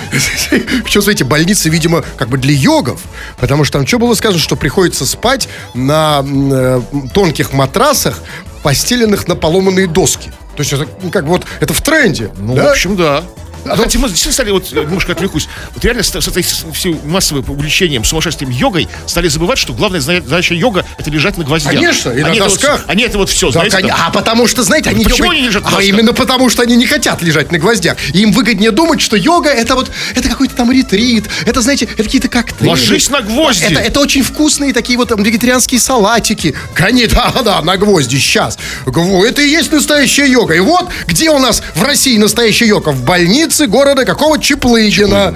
причем, 0.84 1.02
смотрите, 1.02 1.24
больница, 1.24 1.70
видимо, 1.70 2.04
как 2.18 2.28
бы 2.28 2.38
для 2.38 2.54
йогов. 2.54 3.02
Потому 3.40 3.64
что 3.64 3.78
там 3.78 3.88
что 3.88 4.00
было 4.00 4.16
сказано, 4.16 4.42
что 4.42 4.58
приходится 4.58 5.06
спать 5.06 5.48
на 5.74 6.26
э, 6.26 6.82
тонких 7.14 7.54
матрасах, 7.54 8.20
постеленных 8.64 9.30
на 9.30 9.36
поломанные 9.36 9.88
доски. 9.88 10.32
То 10.58 10.62
есть 10.64 10.74
это 10.74 10.88
как 11.12 11.24
бы 11.24 11.30
вот 11.30 11.46
это 11.62 11.74
в 11.74 11.82
тренде. 11.82 12.32
Ну, 12.38 12.56
да? 12.56 12.66
в 12.66 12.68
общем, 12.72 12.98
да. 12.98 13.24
А, 13.72 13.76
кстати, 13.76 13.98
мы 13.98 14.08
действительно 14.08 14.34
стали, 14.34 14.52
вот, 14.52 14.72
немножко 14.72 15.12
отвлекусь, 15.14 15.48
вот 15.74 15.84
реально 15.84 16.04
с, 16.04 16.10
с 16.10 16.28
с- 16.28 16.66
всей 16.74 16.96
массовым 17.06 17.46
увлечением, 17.50 18.04
сумасшествием 18.04 18.52
йогой 18.52 18.88
стали 19.06 19.28
забывать, 19.28 19.58
что 19.58 19.74
главная 19.74 20.00
задача 20.02 20.54
йога— 20.54 20.86
это 20.98 21.10
лежать 21.10 21.38
на 21.38 21.44
гвоздях. 21.44 21.74
Конечно, 21.74 22.12
и 22.12 22.22
на 22.22 22.28
Они 22.30 22.38
это 22.40 22.50
вот 22.50 22.54
досках. 22.60 22.80
всё- 22.82 22.92
они 22.92 23.04
это 23.04 23.18
вот 23.18 23.30
все, 23.30 23.48
Да, 23.52 23.52
знаете, 23.70 23.88
там- 23.88 23.98
А 24.08 24.10
потому 24.12 24.48
что, 24.48 24.64
знаете, 24.64 24.90
они 24.90 25.04
Почему 25.04 25.28
йогой- 25.32 25.38
они 25.38 25.48
лежат 25.48 25.64
на 25.72 25.78
А 25.78 25.82
именно 25.84 26.14
потому, 26.14 26.50
что 26.50 26.62
они 26.64 26.76
не 26.76 26.86
хотят 26.86 27.22
лежать 27.22 27.52
на 27.52 27.58
гвоздях. 27.60 27.98
И 28.14 28.20
им 28.22 28.32
выгоднее 28.32 28.72
думать, 28.72 29.02
что 29.02 29.16
йога 29.16 29.50
это 29.50 29.76
вот 29.76 29.92
это 30.16 30.30
какой-то 30.30 30.56
там 30.56 30.72
ретрит, 30.72 31.26
это, 31.46 31.62
знаете, 31.62 31.86
это 31.86 32.04
какие-то 32.04 32.28
коктейли. 32.30 32.70
Ложись 32.70 33.10
на 33.10 33.22
гвозди. 33.22 33.64
Это, 33.66 33.80
это 33.80 34.00
очень 34.00 34.24
вкусные 34.24 34.74
такие 34.74 34.98
вот 34.98 35.10
там 35.10 35.22
вегетарианские 35.24 35.80
салатики. 35.80 36.56
Конечно, 36.74 37.32
да, 37.36 37.42
да, 37.42 37.62
на 37.62 37.78
гвозди, 37.78 38.18
сейчас. 38.18 38.58
Это 38.86 39.42
и 39.42 39.50
есть 39.50 39.72
настоящая 39.72 40.28
йога. 40.28 40.54
И 40.56 40.60
вот 40.60 40.90
где 41.08 41.30
у 41.30 41.40
нас 41.40 41.62
в 41.76 41.84
России 41.84 42.18
настоящая 42.18 42.68
йога? 42.68 42.90
В 42.92 43.04
больнице 43.04 43.57
города 43.66 44.06
какого 44.06 44.38
Чеплыгина. 44.40 45.34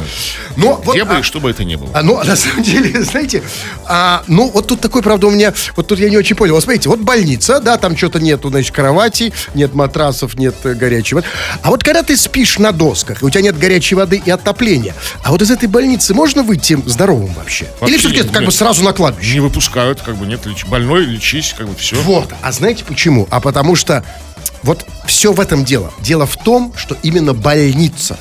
Но 0.57 0.79
вот, 0.83 0.95
Где 0.95 1.05
бы, 1.05 1.15
а- 1.15 1.19
и 1.19 1.23
что 1.23 1.39
бы 1.39 1.49
это 1.49 1.63
ни 1.63 1.75
было. 1.75 1.89
а, 1.93 2.03
ну, 2.03 2.21
на 2.23 2.35
самом 2.35 2.61
деле, 2.61 3.01
знаете, 3.03 3.41
а, 3.87 4.23
ну, 4.27 4.49
вот 4.49 4.67
тут 4.67 4.81
такой, 4.81 5.01
правда, 5.01 5.27
у 5.27 5.31
меня, 5.31 5.53
вот 5.75 5.87
тут 5.87 5.97
я 5.99 6.09
не 6.09 6.17
очень 6.17 6.35
понял. 6.35 6.53
Вот 6.55 6.63
смотрите, 6.63 6.89
вот 6.89 6.99
больница, 6.99 7.59
да, 7.59 7.77
там 7.77 7.97
что-то 7.97 8.19
нету, 8.19 8.49
значит, 8.49 8.75
кровати, 8.75 9.33
нет 9.55 9.73
матрасов, 9.73 10.35
нет 10.37 10.55
э, 10.65 10.73
горячей 10.73 11.15
воды. 11.15 11.27
А 11.63 11.69
вот 11.69 11.83
когда 11.83 12.03
ты 12.03 12.17
спишь 12.17 12.59
на 12.59 12.71
досках, 12.73 13.21
и 13.21 13.25
у 13.25 13.29
тебя 13.29 13.41
нет 13.41 13.57
горячей 13.57 13.95
воды 13.95 14.21
и 14.23 14.29
отопления, 14.29 14.93
а 15.23 15.31
вот 15.31 15.41
из 15.41 15.49
этой 15.49 15.67
больницы 15.69 16.13
можно 16.13 16.43
выйти 16.43 16.77
здоровым 16.85 17.33
вообще? 17.33 17.65
Или 17.65 17.71
Вообще 17.79 17.97
все-таки 17.97 18.17
нет, 18.17 18.25
это 18.27 18.33
как 18.35 18.45
бы 18.45 18.51
сразу 18.51 18.83
на 18.83 18.91
кладбище? 18.93 19.33
Не 19.35 19.39
выпускают, 19.39 20.01
как 20.01 20.17
бы 20.17 20.25
нет, 20.27 20.45
леч- 20.45 20.65
больной, 20.67 21.05
лечись, 21.05 21.55
как 21.57 21.67
бы 21.69 21.75
все. 21.75 21.95
Вот. 22.01 22.29
А 22.41 22.51
знаете 22.51 22.83
почему? 22.85 23.27
А 23.31 23.39
потому 23.39 23.75
что 23.75 24.03
вот 24.63 24.85
все 25.05 25.33
в 25.33 25.39
этом 25.39 25.63
дело. 25.65 25.91
Дело 26.01 26.25
в 26.25 26.37
том, 26.37 26.73
что 26.77 26.95
именно 27.03 27.33
больница. 27.33 28.17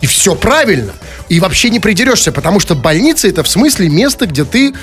И 0.00 0.06
все 0.06 0.34
правильно. 0.34 0.92
И 1.28 1.40
вообще 1.40 1.70
не 1.70 1.80
придерешься, 1.80 2.32
потому 2.32 2.60
что 2.60 2.74
больница 2.74 3.28
это 3.28 3.42
в 3.42 3.48
смысле 3.48 3.88
место, 3.88 4.26
где 4.26 4.44
ты, 4.44 4.74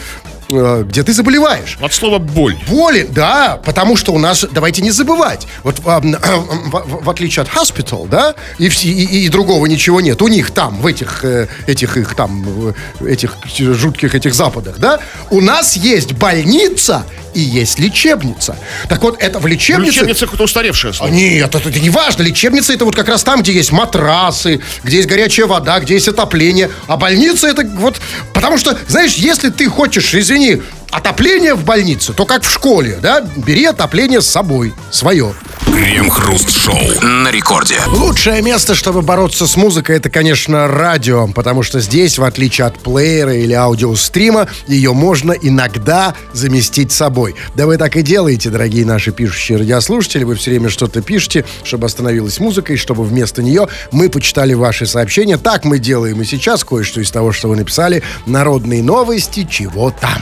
э, 0.49 0.83
где 0.87 1.03
ты 1.03 1.13
заболеваешь. 1.13 1.77
От 1.79 1.93
слова 1.93 2.17
боль. 2.17 2.57
Боли, 2.67 3.07
да, 3.09 3.59
потому 3.63 3.95
что 3.97 4.13
у 4.13 4.17
нас, 4.17 4.43
давайте 4.51 4.81
не 4.81 4.89
забывать, 4.89 5.45
вот 5.63 5.79
а, 5.85 5.99
м, 5.99 6.13
в, 6.13 6.71
в- 6.71 7.03
в 7.05 7.09
отличие 7.09 7.43
от 7.43 7.49
hospital, 7.49 8.07
да, 8.07 8.33
и, 8.57 8.65
и, 8.67 9.25
и 9.25 9.29
другого 9.29 9.67
ничего 9.67 10.01
нет, 10.01 10.19
у 10.23 10.27
них 10.27 10.49
там, 10.51 10.77
в 10.81 10.87
этих, 10.87 11.23
э, 11.23 11.47
этих 11.67 11.97
их 11.97 12.15
там, 12.15 12.73
э, 13.01 13.07
этих 13.07 13.35
жутких 13.59 14.15
этих 14.15 14.33
западах, 14.33 14.79
да, 14.79 14.99
у 15.29 15.39
нас 15.41 15.75
есть 15.75 16.13
больница 16.13 17.05
и 17.33 17.39
есть 17.39 17.79
лечебница. 17.79 18.57
Так 18.89 19.01
вот, 19.01 19.21
это 19.21 19.39
в 19.39 19.47
лечебнице... 19.47 19.91
Лечебница 19.91 20.25
какое-то 20.25 20.43
устаревшее 20.43 20.91
А 20.91 20.93
слово. 20.93 21.11
Нет, 21.11 21.55
это, 21.55 21.69
это 21.69 21.79
не 21.79 21.89
важно. 21.89 22.23
Лечебница 22.23 22.73
это 22.73 22.85
вот 22.85 22.95
как 22.95 23.07
раз 23.07 23.23
там, 23.23 23.41
где 23.41 23.53
есть 23.53 23.71
матрасы, 23.71 24.61
где 24.83 24.97
есть 24.97 25.09
горячая 25.09 25.45
вода, 25.45 25.79
где 25.79 25.95
есть 25.95 26.07
отопление. 26.07 26.69
А 26.87 26.97
больница 26.97 27.47
это 27.47 27.63
вот... 27.75 27.99
Потому 28.33 28.57
что, 28.57 28.77
знаешь, 28.87 29.13
если 29.15 29.49
ты 29.49 29.67
хочешь, 29.67 30.13
извини, 30.13 30.61
отопление 30.91 31.55
в 31.55 31.63
больнице, 31.63 32.13
то 32.13 32.25
как 32.25 32.43
в 32.43 32.51
школе, 32.51 32.99
да? 33.01 33.21
Бери 33.21 33.65
отопление 33.65 34.21
с 34.21 34.27
собой, 34.27 34.73
свое. 34.91 35.33
Крем-хруст-шоу 35.73 37.01
на 37.01 37.31
рекорде. 37.31 37.79
Лучшее 37.87 38.41
место, 38.41 38.75
чтобы 38.75 39.01
бороться 39.01 39.47
с 39.47 39.55
музыкой, 39.55 39.97
это, 39.97 40.09
конечно, 40.09 40.67
радио, 40.67 41.27
потому 41.27 41.63
что 41.63 41.79
здесь, 41.79 42.17
в 42.17 42.23
отличие 42.23 42.67
от 42.67 42.77
плеера 42.77 43.33
или 43.33 43.53
аудиострима, 43.53 44.47
ее 44.67 44.93
можно 44.93 45.31
иногда 45.31 46.13
заместить 46.33 46.91
собой. 46.91 47.35
Да 47.55 47.65
вы 47.65 47.77
так 47.77 47.95
и 47.95 48.01
делаете, 48.01 48.49
дорогие 48.49 48.85
наши 48.85 49.11
пишущие 49.11 49.57
радиослушатели, 49.57 50.23
вы 50.25 50.35
все 50.35 50.51
время 50.51 50.69
что-то 50.69 51.01
пишете, 51.01 51.45
чтобы 51.63 51.85
остановилась 51.85 52.39
музыка, 52.39 52.73
и 52.73 52.77
чтобы 52.77 53.03
вместо 53.03 53.41
нее 53.41 53.67
мы 53.91 54.09
почитали 54.09 54.53
ваши 54.53 54.85
сообщения. 54.85 55.37
Так 55.37 55.63
мы 55.63 55.79
делаем 55.79 56.21
и 56.21 56.25
сейчас, 56.25 56.63
кое-что 56.63 56.99
из 56.99 57.11
того, 57.11 57.31
что 57.31 57.47
вы 57.47 57.55
написали, 57.55 58.03
народные 58.25 58.83
новости, 58.83 59.47
чего 59.49 59.89
там. 59.91 60.21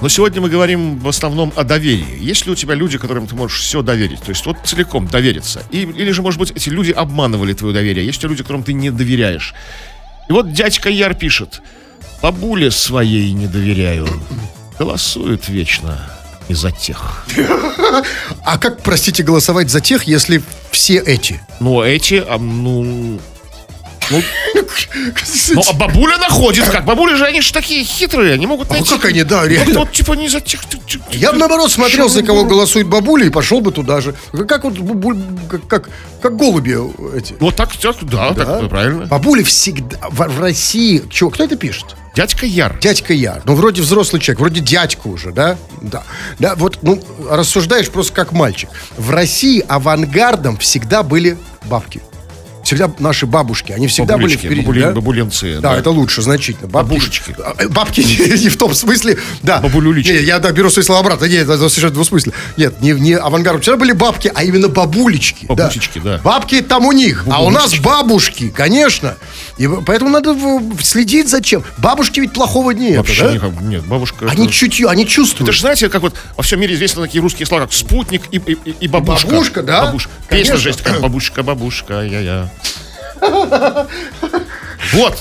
Но 0.00 0.08
сегодня 0.08 0.42
мы 0.42 0.50
говорим 0.50 0.98
в 0.98 1.08
основном 1.08 1.52
о 1.56 1.64
доверии. 1.64 2.18
Есть 2.20 2.46
ли 2.46 2.52
у 2.52 2.54
тебя 2.54 2.74
люди, 2.74 2.98
которым 2.98 3.26
ты 3.26 3.34
можешь 3.34 3.60
все 3.60 3.82
доверить? 3.82 4.20
То 4.20 4.30
есть 4.30 4.44
вот 4.44 4.58
целиком 4.64 5.06
довериться. 5.06 5.62
И, 5.70 5.82
или 5.82 6.10
же, 6.10 6.22
может 6.22 6.38
быть, 6.38 6.50
эти 6.50 6.68
люди 6.68 6.90
обманывали 6.90 7.54
твое 7.54 7.72
доверие. 7.72 8.04
Есть 8.04 8.20
тебя 8.20 8.30
люди, 8.30 8.42
которым 8.42 8.62
ты 8.62 8.74
не 8.74 8.90
доверяешь. 8.90 9.54
И 10.28 10.32
вот 10.32 10.52
дядька 10.52 10.90
Яр 10.90 11.14
пишет. 11.14 11.62
Бабуле 12.22 12.70
своей 12.70 13.32
не 13.32 13.46
доверяю. 13.46 14.06
Голосует 14.78 15.48
вечно 15.48 16.10
и 16.48 16.54
за 16.54 16.70
тех. 16.70 17.26
А 18.44 18.58
как, 18.58 18.82
простите, 18.82 19.22
голосовать 19.22 19.70
за 19.70 19.80
тех, 19.80 20.04
если 20.04 20.42
все 20.70 20.98
эти? 20.98 21.40
Ну, 21.60 21.82
эти, 21.82 22.22
а, 22.26 22.38
ну... 22.38 23.20
Ну, 24.10 24.22
ну, 25.54 25.62
а 25.68 25.72
бабуля 25.72 26.18
находит 26.18 26.68
как? 26.68 26.84
Бабули 26.84 27.14
же, 27.14 27.24
они 27.24 27.40
же 27.40 27.52
такие 27.52 27.84
хитрые, 27.84 28.34
они 28.34 28.46
могут 28.46 28.70
А 28.70 28.74
найти... 28.74 28.90
как 28.90 29.06
они, 29.06 29.22
да, 29.24 29.46
реально. 29.46 29.80
вот, 29.80 29.92
типа, 29.92 30.12
не 30.12 30.28
за 30.28 30.40
тех... 30.40 30.60
Я 31.10 31.32
бы 31.32 31.38
наоборот 31.38 31.70
смотрел, 31.70 32.08
за 32.08 32.22
кого 32.22 32.44
голосует 32.44 32.86
бабуля, 32.86 33.26
и 33.26 33.30
пошел 33.30 33.60
бы 33.60 33.72
туда 33.72 34.00
же. 34.00 34.14
Как 34.48 34.64
вот 34.64 34.76
как, 35.48 35.66
как, 35.66 35.88
как 36.22 36.36
голуби 36.36 36.76
эти. 37.16 37.34
Вот 37.40 37.56
так, 37.56 37.74
так, 37.76 37.96
да, 38.04 38.30
Да? 38.30 38.60
так, 38.60 38.68
правильно. 38.68 39.06
Бабули 39.06 39.42
всегда 39.42 39.98
в, 40.10 40.28
в 40.28 40.40
России. 40.40 41.02
Чего, 41.10 41.30
кто 41.30 41.44
это 41.44 41.56
пишет? 41.56 41.96
Дядька 42.14 42.46
Яр. 42.46 42.78
Дядька 42.80 43.12
Яр. 43.12 43.42
Ну, 43.44 43.54
вроде 43.54 43.82
взрослый 43.82 44.22
человек, 44.22 44.40
вроде 44.40 44.60
дядька 44.60 45.06
уже, 45.06 45.32
да? 45.32 45.58
Да. 45.82 46.02
Да, 46.38 46.54
вот, 46.54 46.78
ну, 46.82 47.02
рассуждаешь 47.28 47.90
просто 47.90 48.14
как 48.14 48.32
мальчик. 48.32 48.70
В 48.96 49.10
России 49.10 49.62
авангардом 49.68 50.56
всегда 50.56 51.02
были 51.02 51.36
бабки. 51.64 52.00
Всегда 52.66 52.90
наши 52.98 53.26
бабушки, 53.26 53.70
они 53.70 53.86
всегда 53.86 54.14
были 54.16 54.34
Бабулечки, 54.34 54.46
впереди, 54.46 54.66
бабулин- 54.66 54.80
да? 54.88 54.90
бабуленцы, 54.92 55.54
Да, 55.60 55.72
да. 55.72 55.78
это 55.78 55.90
лучше, 55.90 56.20
значительно. 56.20 56.66
Бабки, 56.66 56.88
Бабушечки. 56.90 57.36
Бабки 57.70 58.00
не, 58.42 58.48
в 58.48 58.56
том 58.56 58.74
смысле, 58.74 59.18
да. 59.42 59.58
Бабулюлечки. 59.60 60.10
Не, 60.10 60.18
я 60.22 60.40
да, 60.40 60.50
беру 60.50 60.68
свои 60.68 60.84
слова 60.84 61.00
обратно. 61.02 61.26
Нет, 61.26 61.44
это 61.48 61.68
совершенно 61.68 61.94
двусмысле. 61.94 62.32
Нет, 62.56 62.80
не, 62.80 62.90
не 62.92 63.14
авангардом. 63.14 63.62
Вчера 63.62 63.76
были 63.76 63.92
бабки, 63.92 64.30
а 64.34 64.42
именно 64.42 64.66
бабулечки. 64.68 65.46
Бабусечки, 65.46 66.00
да. 66.02 66.18
Бабки 66.24 66.60
там 66.60 66.86
у 66.86 66.92
них, 66.92 67.24
а 67.30 67.44
у 67.44 67.50
нас 67.50 67.66
Бабулечки. 67.74 67.84
бабушки, 67.84 68.48
конечно. 68.50 69.16
И 69.58 69.68
поэтому 69.86 70.10
надо 70.10 70.36
следить 70.82 71.28
за 71.30 71.40
чем. 71.42 71.62
Бабушки 71.78 72.18
ведь 72.20 72.32
плохого 72.32 72.72
нет, 72.72 72.98
Вообще 72.98 73.22
да? 73.22 73.32
никак- 73.34 73.60
нет, 73.60 73.86
бабушка... 73.86 74.26
Они 74.28 74.44
это- 74.46 74.52
чутье, 74.52 74.88
они 74.88 75.06
чувствуют. 75.06 75.48
Это 75.48 75.52
же 75.52 75.60
знаете, 75.60 75.88
как 75.88 76.02
вот 76.02 76.14
во 76.36 76.42
всем 76.42 76.60
мире 76.60 76.74
известны 76.74 77.02
такие 77.02 77.22
русские 77.22 77.46
слова, 77.46 77.62
как 77.64 77.72
спутник 77.72 78.22
и, 78.32 78.38
и, 78.38 78.74
и- 78.80 78.88
бабушка. 78.88 79.28
Бабушка, 79.28 79.62
да? 79.62 79.86
Бабушка. 79.86 80.10
Песня 80.28 80.44
Конечно. 80.46 80.56
же 80.58 80.68
есть 80.70 80.82
такая, 80.82 81.00
бабушка, 81.00 81.42
бабушка, 81.44 82.02
я-я. 82.02 82.50
Вот. 84.92 85.16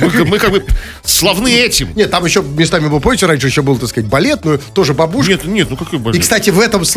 Мы, 0.00 0.10
как- 0.10 0.26
мы 0.26 0.38
как 0.38 0.50
бы 0.50 0.64
славны 1.02 1.48
этим. 1.52 1.94
Нет, 1.94 2.10
там 2.10 2.24
еще 2.24 2.42
местами, 2.42 2.88
вы 2.88 3.00
помните, 3.00 3.26
раньше 3.26 3.46
еще 3.46 3.62
был, 3.62 3.76
так 3.78 3.88
сказать, 3.88 4.08
балет, 4.08 4.44
но 4.44 4.58
тоже 4.74 4.92
бабушка. 4.94 5.32
Нет, 5.32 5.44
нет, 5.44 5.70
ну 5.70 5.76
какой 5.76 5.98
И, 5.98 6.02
балет? 6.02 6.20
кстати, 6.20 6.50
в 6.50 6.60
этом 6.60 6.84
с- 6.84 6.94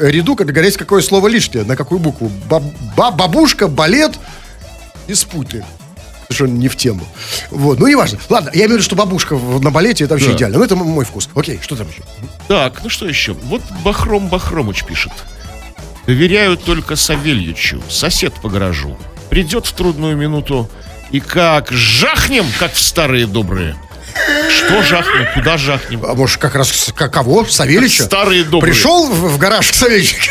ряду, 0.00 0.36
как 0.36 0.46
говорится, 0.48 0.78
какое 0.78 1.02
слово 1.02 1.28
лишнее, 1.28 1.64
на 1.64 1.76
какую 1.76 1.98
букву? 1.98 2.30
Баб- 2.48 2.62
ба- 2.96 3.10
бабушка, 3.10 3.68
балет 3.68 4.12
и 5.06 5.14
спутник. 5.14 5.64
совершенно 6.28 6.56
не 6.58 6.68
в 6.68 6.76
тему. 6.76 7.04
Вот, 7.50 7.80
ну 7.80 7.88
неважно. 7.88 8.18
Ладно, 8.28 8.50
я 8.54 8.60
имею 8.60 8.68
в 8.68 8.72
виду, 8.74 8.82
что 8.84 8.94
бабушка 8.94 9.34
на 9.34 9.72
балете, 9.72 10.04
это 10.04 10.14
вообще 10.14 10.28
Да. 10.30 10.36
идеально. 10.36 10.58
Ну, 10.58 10.64
это 10.64 10.76
мой 10.76 11.04
вкус. 11.04 11.28
Окей, 11.34 11.58
что 11.60 11.74
там 11.74 11.88
еще? 11.88 12.02
Так, 12.46 12.84
ну 12.84 12.88
что 12.88 13.06
еще? 13.08 13.32
Вот 13.32 13.60
Бахром 13.84 14.28
Бахромыч 14.28 14.84
пишет. 14.84 15.10
Доверяю 16.06 16.56
только 16.56 16.96
Савельичу, 16.96 17.82
сосед 17.88 18.34
по 18.34 18.48
гаражу. 18.48 18.98
Придет 19.28 19.66
в 19.66 19.72
трудную 19.72 20.16
минуту 20.16 20.68
и 21.10 21.20
как 21.20 21.70
жахнем, 21.70 22.46
как 22.58 22.72
в 22.72 22.80
старые 22.80 23.26
добрые. 23.26 23.76
Что 24.50 24.82
жахнем? 24.82 25.26
Куда 25.34 25.56
жахнем? 25.56 26.04
А 26.04 26.14
может, 26.14 26.38
как 26.38 26.54
раз 26.54 26.90
как 26.94 27.12
кого? 27.12 27.44
Савельича? 27.44 28.04
Старые 28.04 28.44
добрые. 28.44 28.72
Пришел 28.72 29.06
в, 29.06 29.34
в 29.34 29.38
гараж 29.38 29.70
к 29.70 29.74
Савельичу? 29.74 30.30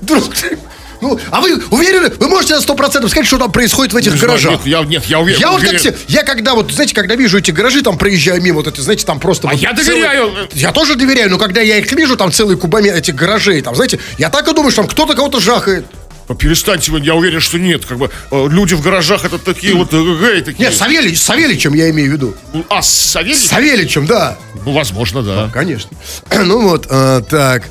Друг 0.00 0.34
ты. 0.34 0.58
Ну, 1.00 1.18
а 1.30 1.40
вы 1.40 1.62
уверены? 1.70 2.12
Вы 2.18 2.28
можете 2.28 2.54
на 2.54 2.60
сто 2.60 2.74
процентов 2.74 3.10
сказать, 3.10 3.26
что 3.26 3.38
там 3.38 3.52
происходит 3.52 3.92
в 3.92 3.96
этих 3.96 4.12
знаю, 4.12 4.26
гаражах? 4.28 4.50
Нет, 4.52 4.60
я, 4.66 4.82
нет, 4.84 5.04
я 5.06 5.20
уверен. 5.20 5.40
Я 5.40 5.50
вот 5.50 5.62
как 5.62 5.76
все, 5.76 5.94
я 6.08 6.22
когда 6.22 6.54
вот, 6.54 6.72
знаете, 6.72 6.94
когда 6.94 7.14
вижу 7.16 7.38
эти 7.38 7.50
гаражи, 7.50 7.82
там 7.82 7.98
проезжаю 7.98 8.42
мимо, 8.42 8.56
вот 8.58 8.66
это, 8.66 8.80
знаете, 8.82 9.06
там 9.06 9.20
просто... 9.20 9.48
А 9.48 9.52
вот 9.52 9.60
я 9.60 9.70
целый- 9.70 9.84
доверяю. 9.86 10.48
Я 10.52 10.72
тоже 10.72 10.96
доверяю, 10.96 11.30
но 11.30 11.38
когда 11.38 11.60
я 11.60 11.78
их 11.78 11.90
вижу, 11.92 12.16
там 12.16 12.32
целые 12.32 12.56
кубами 12.56 12.88
этих 12.88 13.14
гаражей, 13.14 13.60
там, 13.62 13.74
знаете, 13.74 13.98
я 14.18 14.30
так 14.30 14.46
и 14.48 14.54
думаю, 14.54 14.70
что 14.70 14.82
там 14.82 14.90
кто-то 14.90 15.14
кого-то 15.14 15.40
жахает. 15.40 15.86
А 16.28 16.34
Перестаньте, 16.36 16.92
я 17.02 17.16
уверен, 17.16 17.40
что 17.40 17.58
нет. 17.58 17.84
Как 17.84 17.98
бы 17.98 18.08
э, 18.30 18.46
люди 18.48 18.74
в 18.74 18.82
гаражах 18.82 19.24
это 19.24 19.36
такие 19.36 19.74
вот 19.74 19.92
э, 19.92 19.96
гей 19.96 20.42
такие. 20.42 20.68
Нет, 20.68 20.74
Савелич, 20.74 21.18
с 21.18 21.22
Савеличем 21.22 21.74
я 21.74 21.90
имею 21.90 22.08
в 22.08 22.12
виду. 22.12 22.36
А, 22.68 22.82
с 22.82 22.88
Савельич? 22.88 23.38
С 23.38 23.48
Савеличем, 23.48 24.06
да. 24.06 24.38
Ну, 24.64 24.70
возможно, 24.70 25.24
да. 25.24 25.50
Конечно. 25.52 25.90
Ну 26.44 26.68
вот, 26.68 26.86
а, 26.88 27.20
так. 27.22 27.64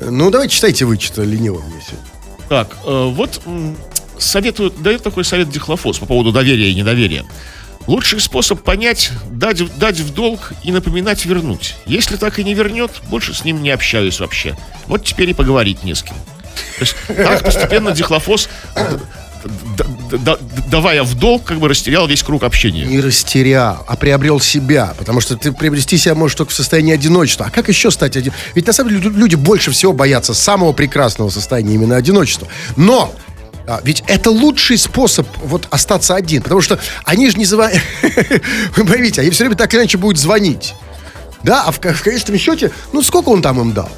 Ну, 0.00 0.30
давайте 0.30 0.56
читайте 0.56 0.84
вы, 0.84 0.98
что 0.98 1.22
лениво 1.22 1.60
мне 1.60 1.80
сегодня. 1.80 2.06
Так, 2.48 2.76
э, 2.84 3.10
вот 3.12 3.40
советуют, 4.18 4.82
дает 4.82 5.02
такой 5.02 5.24
совет 5.24 5.50
Дихлофос 5.50 5.98
по 5.98 6.06
поводу 6.06 6.32
доверия 6.32 6.70
и 6.70 6.74
недоверия. 6.74 7.24
Лучший 7.86 8.20
способ 8.20 8.62
понять, 8.62 9.10
дать, 9.30 9.78
дать 9.78 10.00
в 10.00 10.12
долг 10.12 10.52
и 10.64 10.72
напоминать 10.72 11.24
вернуть. 11.24 11.76
Если 11.86 12.16
так 12.16 12.38
и 12.38 12.44
не 12.44 12.54
вернет, 12.54 12.90
больше 13.08 13.32
с 13.32 13.44
ним 13.44 13.62
не 13.62 13.70
общаюсь 13.70 14.18
вообще. 14.18 14.56
Вот 14.86 15.04
теперь 15.04 15.30
и 15.30 15.34
поговорить 15.34 15.84
не 15.84 15.94
с 15.94 16.02
кем. 16.02 16.16
То 16.78 16.80
есть 16.80 16.96
так 17.06 17.44
постепенно 17.44 17.92
Дихлофос, 17.92 18.48
давая 20.70 21.02
в 21.02 21.14
долг, 21.14 21.44
как 21.44 21.58
бы 21.58 21.68
растерял 21.68 22.06
весь 22.06 22.22
круг 22.22 22.42
общения. 22.42 22.84
Не 22.84 23.00
растерял, 23.00 23.84
а 23.86 23.96
приобрел 23.96 24.40
себя. 24.40 24.94
Потому 24.98 25.20
что 25.20 25.36
ты 25.36 25.52
приобрести 25.52 25.96
себя 25.98 26.14
можешь 26.14 26.36
только 26.36 26.52
в 26.52 26.54
состоянии 26.54 26.92
одиночества. 26.92 27.46
А 27.46 27.50
как 27.50 27.68
еще 27.68 27.90
стать 27.90 28.16
один? 28.16 28.32
Ведь 28.54 28.66
на 28.66 28.72
самом 28.72 28.90
деле 28.90 29.02
лю- 29.02 29.16
люди 29.16 29.34
больше 29.34 29.70
всего 29.70 29.92
боятся 29.92 30.34
самого 30.34 30.72
прекрасного 30.72 31.30
состояния, 31.30 31.74
именно 31.74 31.96
одиночества. 31.96 32.48
Но 32.76 33.14
а, 33.66 33.80
ведь 33.82 34.04
это 34.06 34.30
лучший 34.30 34.78
способ 34.78 35.26
вот 35.44 35.66
остаться 35.70 36.14
один. 36.14 36.42
Потому 36.42 36.60
что 36.60 36.78
они 37.04 37.30
же 37.30 37.38
не 37.38 37.44
звонят. 37.44 37.80
Вы 38.76 38.84
поймите, 38.84 39.20
они 39.20 39.30
все 39.30 39.44
время 39.44 39.56
так 39.56 39.72
или 39.74 39.80
иначе 39.80 39.98
будут 39.98 40.18
звонить. 40.18 40.74
Да, 41.42 41.62
а 41.64 41.72
в, 41.72 41.78
в 41.78 42.02
конечном 42.02 42.38
счете, 42.38 42.70
ну 42.92 43.02
сколько 43.02 43.28
он 43.28 43.42
там 43.42 43.60
им 43.60 43.72
дал? 43.72 43.90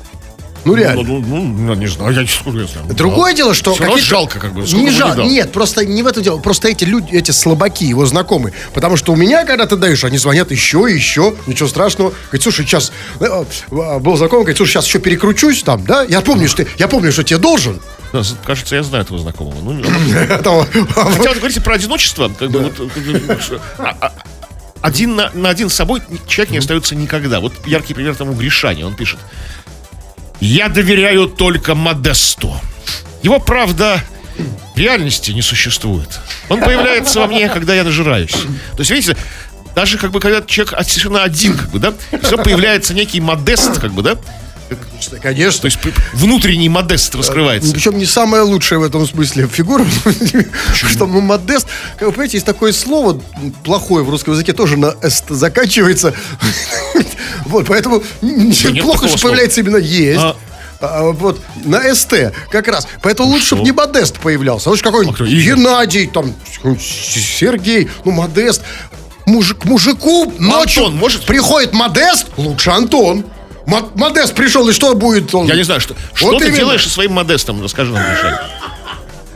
Ну 0.69 0.75
реально. 0.75 1.03
Ну, 1.03 1.25
ну, 1.27 1.41
ну, 1.41 1.75
не 1.75 1.87
знаю, 1.87 2.13
я 2.13 2.23
не 2.23 2.29
я 2.29 2.67
знаю. 2.67 2.87
Другое 2.91 3.33
дело, 3.33 3.55
что... 3.55 3.73
Всё 3.73 3.85
равно 3.85 3.99
жалко, 3.99 4.39
как 4.39 4.53
бы, 4.53 4.61
Не 4.61 4.91
жалко, 4.91 5.23
не 5.23 5.31
нет, 5.31 5.51
просто 5.51 5.87
не 5.87 6.03
в 6.03 6.07
этом 6.07 6.23
дело. 6.23 6.39
Просто 6.39 6.69
эти 6.69 6.85
люди, 6.85 7.11
эти 7.13 7.31
слабаки, 7.31 7.87
его 7.87 8.05
знакомые. 8.05 8.53
Потому 8.75 8.99
что 8.99 9.13
у 9.13 9.17
меня, 9.17 9.47
когда 9.47 9.65
ты 9.67 9.77
даешь, 9.77 10.05
они 10.05 10.19
звонят 10.19 10.51
еще 10.51 10.87
и 10.91 10.95
еще, 10.95 11.35
ничего 11.47 11.69
страшного. 11.71 12.13
Говорит, 12.27 12.43
слушай, 12.43 12.67
сейчас... 12.67 12.93
э, 13.21 13.25
э, 13.71 13.99
Был 13.99 14.17
знакомый, 14.17 14.45
говорит, 14.45 14.59
слушай, 14.59 14.73
сейчас 14.73 14.87
еще 14.87 14.99
перекручусь 14.99 15.63
там, 15.63 15.85
да? 15.87 16.03
Я 16.03 16.21
помню, 16.21 16.49
что, 16.49 16.67
я 16.77 16.87
помню, 16.87 17.13
что 17.13 17.25
тебе 17.25 17.39
должен. 17.39 17.81
Да, 18.13 18.23
Кажется, 18.45 18.77
я 18.77 18.83
знаю 18.83 19.05
этого 19.05 19.19
знакомого. 19.19 19.61
Ну. 19.63 19.83
Хотя 20.13 20.51
вот 20.51 21.37
говорите 21.37 21.63
про 21.63 21.77
одиночество, 21.77 22.31
как 22.39 22.51
бы 22.51 22.73
а- 23.79 23.97
а- 24.01 24.13
один 24.81 25.17
на, 25.17 25.31
на 25.35 25.49
один 25.49 25.69
с 25.69 25.75
собой 25.75 26.03
человек 26.27 26.53
не 26.53 26.59
остается 26.59 26.95
никогда. 26.95 27.41
Вот 27.41 27.53
яркий 27.67 27.95
пример 27.95 28.15
тому 28.15 28.33
Гришане. 28.35 28.87
Он 28.87 28.95
пишет. 28.95 29.19
Я 30.41 30.69
доверяю 30.69 31.27
только 31.27 31.75
Модесту. 31.75 32.55
Его, 33.23 33.41
правда, 33.41 34.01
в 34.75 34.79
реальности 34.79 35.33
не 35.33 35.43
существует. 35.43 36.21
Он 36.49 36.61
появляется 36.61 37.21
во 37.21 37.27
мне, 37.27 37.49
когда 37.49 37.75
я 37.75 37.85
нажираюсь. 37.85 38.33
То 38.33 38.79
есть, 38.79 38.91
видите, 38.91 39.17
даже 39.75 39.99
как 39.99 40.11
бы 40.11 40.21
когда 40.21 40.43
человек 40.43 40.75
совершенно 40.87 41.23
один, 41.23 41.57
как 41.57 41.71
бы, 41.71 41.79
да, 41.79 41.93
все 42.23 42.37
появляется 42.37 42.95
некий 42.95 43.21
модест, 43.21 43.81
как 43.81 43.93
бы, 43.93 44.03
да, 44.03 44.17
Конечно. 45.23 45.63
то 45.63 45.67
есть 45.67 45.79
внутренний 46.13 46.69
модест 46.69 47.15
раскрывается. 47.15 47.73
Причем 47.73 47.99
не 47.99 48.07
самая 48.07 48.43
лучшая 48.43 48.79
в 48.79 48.83
этом 48.83 49.07
смысле 49.07 49.47
фигура. 49.47 49.85
Что 50.75 51.07
ну, 51.07 51.21
модест, 51.21 51.67
как 51.95 52.09
вы 52.09 52.13
понимаете, 52.13 52.37
есть 52.37 52.47
такое 52.47 52.73
слово 52.73 53.21
плохое 53.65 54.05
в 54.05 54.11
русском 54.11 54.35
языке, 54.35 54.53
тоже 54.53 54.77
на 54.77 54.95
«эст» 55.03 55.25
заканчивается. 55.29 56.15
Вот, 57.47 57.67
поэтому 57.67 58.03
плохо, 58.83 59.09
что 59.09 59.19
появляется 59.19 59.61
именно 59.61 59.79
есть. 59.79 60.21
А. 60.21 60.37
А, 60.81 61.11
вот, 61.11 61.41
на 61.65 61.95
СТ, 61.95 62.33
как 62.51 62.69
раз. 62.69 62.87
Поэтому 63.03 63.31
лучше, 63.31 63.47
чтобы 63.47 63.63
не 63.63 63.73
Модест 63.73 64.19
появлялся. 64.19 64.69
Лучше 64.71 64.83
А 64.83 64.87
какой-нибудь 64.87 65.21
Игорь? 65.21 65.57
Геннадий, 65.57 66.07
там, 66.07 66.35
Сергей, 66.79 67.89
ну, 68.05 68.13
Модест. 68.13 68.63
Мужик, 69.27 69.65
мужику 69.65 70.33
ночью 70.39 70.85
Антон 70.85 70.99
может? 70.99 71.27
приходит 71.27 71.75
Модест, 71.75 72.29
лучше 72.37 72.71
Антон. 72.71 73.25
Мо- 73.69 73.91
Модест 73.95 74.35
пришел, 74.35 74.67
и 74.69 74.73
что 74.73 74.95
будет? 74.95 75.35
Он... 75.35 75.47
Я 75.47 75.55
не 75.55 75.63
знаю, 75.63 75.81
что, 75.81 75.95
что 76.15 76.27
Вот 76.29 76.39
ты 76.39 76.45
именно. 76.47 76.57
делаешь 76.57 76.83
со 76.85 76.89
своим 76.91 77.13
модестом, 77.13 77.63
расскажи 77.63 77.93
нам, 77.93 78.03
Гришань. 78.03 78.37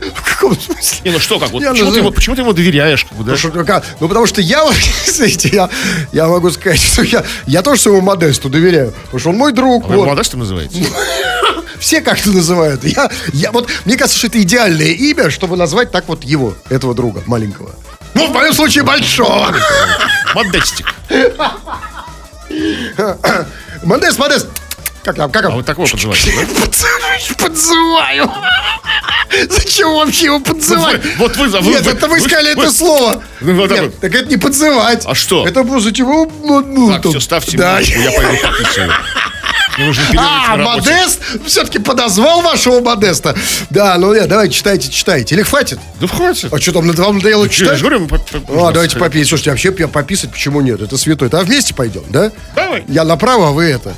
В 0.16 0.34
каком 0.34 0.58
смысле? 0.58 1.00
Не, 1.04 1.10
ну 1.12 1.18
что, 1.20 1.38
как, 1.38 1.50
вот, 1.50 1.62
Я 1.62 1.70
почему, 1.70 1.84
ты 1.90 1.90
называю- 1.90 2.04
ему, 2.06 2.14
почему 2.14 2.34
ты 2.34 2.40
ему 2.42 2.52
доверяешь, 2.54 3.04
как 3.04 3.12
бы, 3.18 3.24
да? 3.24 3.32
Потому 3.32 3.52
что, 3.52 3.64
как- 3.64 3.84
ну, 4.00 4.08
потому 4.08 4.26
что 4.26 4.40
я, 4.40 4.64
вот, 4.64 4.74
знаете, 5.06 5.50
я, 5.52 5.68
я 6.12 6.26
могу 6.28 6.50
сказать, 6.50 6.80
что 6.80 7.02
я, 7.02 7.22
я 7.46 7.62
тоже 7.62 7.80
своему 7.82 8.00
Модесту 8.00 8.48
доверяю. 8.48 8.92
Потому 9.04 9.20
что 9.20 9.30
он 9.30 9.36
мой 9.36 9.52
друг. 9.52 9.86
Вы 9.86 9.96
вот. 9.96 10.06
модестом 10.08 10.40
называете? 10.40 10.84
Все 11.78 12.00
как-то 12.00 12.30
называют. 12.30 12.84
Я, 12.84 13.10
я, 13.32 13.52
вот, 13.52 13.68
мне 13.84 13.96
кажется, 13.96 14.16
что 14.16 14.28
это 14.28 14.40
идеальное 14.40 14.92
имя, 14.92 15.30
чтобы 15.30 15.56
назвать 15.56 15.90
так 15.92 16.08
вот 16.08 16.24
его, 16.24 16.54
этого 16.70 16.94
друга 16.94 17.22
маленького. 17.26 17.70
Ну, 18.14 18.28
в 18.28 18.32
моем 18.32 18.54
случае, 18.54 18.84
большого. 18.84 19.54
Модестик. 20.34 20.94
Модест, 23.82 24.18
Модест. 24.18 24.48
Как 25.04 25.16
там, 25.16 25.32
как 25.32 25.42
А 25.44 25.48
там? 25.48 25.56
вот 25.56 25.66
такого 25.66 25.86
подзываете, 25.86 26.32
да? 26.32 27.34
Подзываю. 27.38 28.30
Зачем 29.50 29.88
вообще 29.94 30.26
его 30.26 30.38
подзывать? 30.40 31.00
Вот 31.18 31.36
вы- 31.36 31.48
вот 31.48 31.60
вы- 31.62 31.70
Нет, 31.72 31.82
вы- 31.82 31.90
это 31.90 32.06
вы 32.06 32.14
вы- 32.16 32.20
сказали 32.20 32.54
вы- 32.54 32.62
это 32.62 32.72
слово. 32.72 33.22
Ну, 33.40 33.62
так 33.66 33.70
Нет, 33.72 33.84
вот. 33.86 34.00
так 34.00 34.14
это 34.14 34.28
не 34.28 34.36
подзывать. 34.36 35.02
А 35.04 35.14
что? 35.16 35.46
Это 35.46 35.64
просто 35.64 35.92
чего? 35.92 36.30
Ну, 36.44 36.60
ну, 36.60 36.92
Так, 36.92 37.02
там, 37.02 37.12
все, 37.12 37.20
ставьте 37.20 37.56
да. 37.56 37.80
я 37.80 38.12
пойду 38.12 38.42
подписываю. 38.42 38.92
Мне 39.78 39.92
перерыв 39.92 40.16
А. 40.18 40.56
Модест 40.56 41.20
все-таки 41.46 41.78
подозвал 41.78 42.42
вашего 42.42 42.80
Модеста. 42.80 43.34
Да, 43.70 43.96
ну 43.98 44.14
нет, 44.14 44.28
давайте 44.28 44.54
читайте, 44.54 44.88
читайте. 44.90 45.34
Или 45.34 45.42
хватит? 45.42 45.78
Да 46.00 46.06
хватит. 46.06 46.52
А 46.52 46.58
что 46.60 46.72
там, 46.72 46.90
вам 46.90 47.16
надоело 47.18 47.44
я 47.44 47.48
читать? 47.48 47.78
же 47.78 47.84
говорю, 47.88 48.06
по- 48.06 48.18
по- 48.18 48.68
А, 48.68 48.72
давайте 48.72 48.98
попить. 48.98 49.28
Слушайте, 49.28 49.50
вообще 49.50 49.74
я 49.78 49.88
пописать 49.88 50.30
почему 50.30 50.60
нет? 50.60 50.80
Это 50.82 50.96
святой. 50.98 51.28
А 51.32 51.40
вместе 51.42 51.74
пойдем, 51.74 52.02
да? 52.10 52.30
Давай. 52.54 52.84
Я 52.88 53.04
направо, 53.04 53.48
а 53.48 53.50
вы 53.52 53.64
это. 53.64 53.94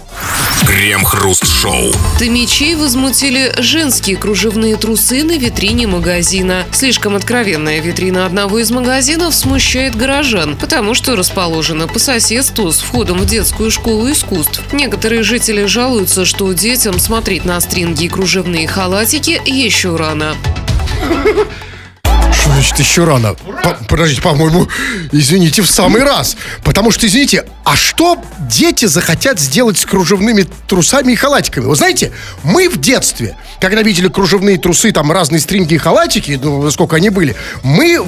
Крем-хруст-шоу. 0.67 1.93
Томичей 2.19 2.75
возмутили 2.75 3.53
женские 3.59 4.17
кружевные 4.17 4.77
трусы 4.77 5.23
на 5.23 5.37
витрине 5.39 5.87
магазина. 5.87 6.65
Слишком 6.73 7.17
откровенная 7.17 7.81
витрина 7.81 8.27
одного 8.27 8.59
из 8.59 8.71
магазинов 8.71 9.35
смущает 9.35 9.95
горожан, 9.97 10.57
потому 10.57 10.95
что 10.95 11.17
расположена 11.17 11.87
по 11.89 11.99
соседству 11.99 12.71
с 12.73 12.81
входом 12.81 13.19
в 13.19 13.27
детскую 13.27 13.71
школу 13.71 14.11
искусств. 14.11 14.61
Некоторые 14.73 15.23
жители 15.23 15.64
жалуются, 15.69 16.25
что 16.25 16.53
детям 16.53 16.99
смотреть 16.99 17.45
на 17.45 17.61
стринги 17.61 18.05
и 18.05 18.09
кружевные 18.09 18.67
халатики 18.67 19.41
еще 19.45 19.97
рано. 19.97 20.37
Что 22.41 22.53
значит 22.53 22.79
еще 22.79 23.05
рано? 23.05 23.35
По- 23.35 23.79
подождите, 23.89 24.21
по-моему, 24.23 24.69
извините, 25.13 25.63
в 25.63 25.71
самый 25.71 26.03
раз. 26.03 26.37
Потому 26.63 26.91
что, 26.91 27.07
извините, 27.07 27.45
а 27.65 27.77
что 27.77 28.23
дети 28.41 28.85
захотят 28.85 29.41
сделать 29.41 29.79
с 29.79 29.87
кружевными 29.87 30.47
трусами 30.69 31.13
и 31.13 31.17
халатиками? 31.17 31.65
Вы 31.67 31.77
знаете, 31.77 32.13
мы 32.43 32.69
в 32.69 32.79
детстве, 32.79 33.37
когда 33.61 33.83
видели 33.83 34.09
кружевные 34.09 34.59
трусы, 34.59 34.93
там 34.93 35.11
разные 35.11 35.41
стринги 35.41 35.75
и 35.75 35.79
халатики, 35.79 36.39
ну, 36.43 36.71
сколько 36.71 36.97
они 36.97 37.09
были, 37.11 37.35
мы 37.63 38.05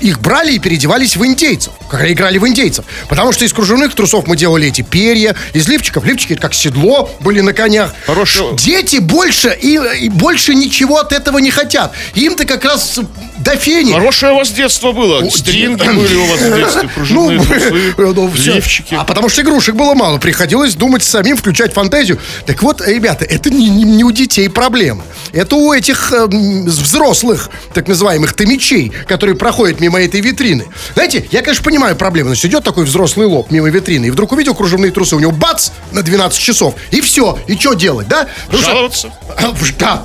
их 0.00 0.20
брали 0.20 0.52
и 0.52 0.58
переодевались 0.58 1.16
в 1.16 1.24
индейцев, 1.26 1.72
когда 1.90 2.10
играли 2.12 2.38
в 2.38 2.46
индейцев. 2.46 2.84
Потому 3.08 3.32
что 3.32 3.44
из 3.44 3.52
кружевных 3.52 3.94
трусов 3.94 4.26
мы 4.26 4.36
делали 4.36 4.68
эти 4.68 4.82
перья, 4.82 5.34
из 5.52 5.66
лифчиков, 5.68 6.04
лифчики 6.04 6.34
это 6.34 6.42
как 6.42 6.54
седло 6.54 7.10
были 7.20 7.40
на 7.40 7.52
конях. 7.52 7.94
Хорошо. 8.06 8.52
Дети 8.52 8.96
больше 8.96 9.56
и, 9.60 9.80
и 10.00 10.08
больше 10.08 10.54
ничего 10.54 10.98
от 10.98 11.12
этого 11.12 11.38
не 11.38 11.50
хотят. 11.50 11.92
Им-то 12.14 12.44
как 12.44 12.64
раз 12.64 13.00
до 13.38 13.53
фени. 13.56 13.92
Хорошее 13.92 14.32
у 14.32 14.36
вас 14.36 14.50
детство 14.50 14.92
было. 14.92 15.28
Стринги 15.30 15.82
были 15.82 16.14
у 16.14 16.24
вас 16.26 16.40
в 16.40 16.56
детстве, 16.56 16.88
пружинные 16.94 17.40
трусы, 17.40 17.94
ну, 17.98 18.30
всё. 18.32 18.54
лифчики. 18.54 18.94
А 18.94 19.04
потому 19.04 19.28
что 19.28 19.42
игрушек 19.42 19.74
было 19.74 19.94
мало. 19.94 20.18
Приходилось 20.18 20.74
думать 20.74 21.02
самим, 21.02 21.36
включать 21.36 21.72
фантазию. 21.72 22.18
Так 22.46 22.62
вот, 22.62 22.80
ребята, 22.86 23.24
это 23.24 23.50
не, 23.50 24.04
у 24.04 24.10
детей 24.10 24.48
проблема. 24.48 25.04
Это 25.32 25.56
у 25.56 25.72
этих 25.72 26.12
эм, 26.12 26.66
взрослых, 26.66 27.50
так 27.72 27.88
называемых 27.88 28.34
томичей, 28.34 28.92
которые 29.08 29.36
проходят 29.36 29.80
мимо 29.80 30.00
этой 30.00 30.20
витрины. 30.20 30.66
Знаете, 30.94 31.26
я, 31.30 31.42
конечно, 31.42 31.64
понимаю 31.64 31.96
проблему. 31.96 32.28
Значит, 32.28 32.46
идет 32.46 32.64
такой 32.64 32.84
взрослый 32.84 33.26
лоб 33.26 33.50
мимо 33.50 33.68
витрины, 33.70 34.06
и 34.06 34.10
вдруг 34.10 34.32
увидел 34.32 34.54
кружевные 34.54 34.92
трусы, 34.92 35.16
у 35.16 35.20
него 35.20 35.32
бац, 35.32 35.70
на 35.92 36.02
12 36.02 36.38
часов, 36.38 36.74
и 36.90 37.00
все. 37.00 37.38
И 37.46 37.56
что 37.56 37.74
делать, 37.74 38.08
да? 38.08 38.28
Потому 38.46 38.62
что- 38.62 38.70
Жаловаться? 38.70 39.12
да, 39.78 40.04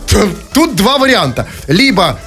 тут 0.54 0.76
два 0.76 0.98
варианта. 0.98 1.48
Либо 1.68 2.20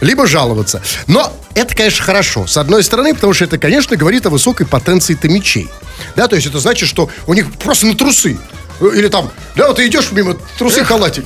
либо 0.00 0.26
жаловаться. 0.26 0.82
Но 1.06 1.32
это, 1.54 1.74
конечно, 1.74 2.04
хорошо. 2.04 2.46
С 2.46 2.56
одной 2.56 2.82
стороны, 2.84 3.14
потому 3.14 3.32
что 3.32 3.44
это, 3.44 3.58
конечно, 3.58 3.96
говорит 3.96 4.26
о 4.26 4.30
высокой 4.30 4.66
потенции 4.66 5.14
томичей. 5.14 5.68
Да, 6.14 6.28
то 6.28 6.36
есть 6.36 6.46
это 6.46 6.58
значит, 6.58 6.88
что 6.88 7.08
у 7.26 7.34
них 7.34 7.52
просто 7.54 7.86
на 7.86 7.94
трусы. 7.96 8.38
Или 8.80 9.08
там, 9.08 9.30
да, 9.54 9.68
вот 9.68 9.76
ты 9.76 9.86
идешь 9.86 10.10
мимо 10.12 10.36
трусы 10.58 10.84
халатик. 10.84 11.24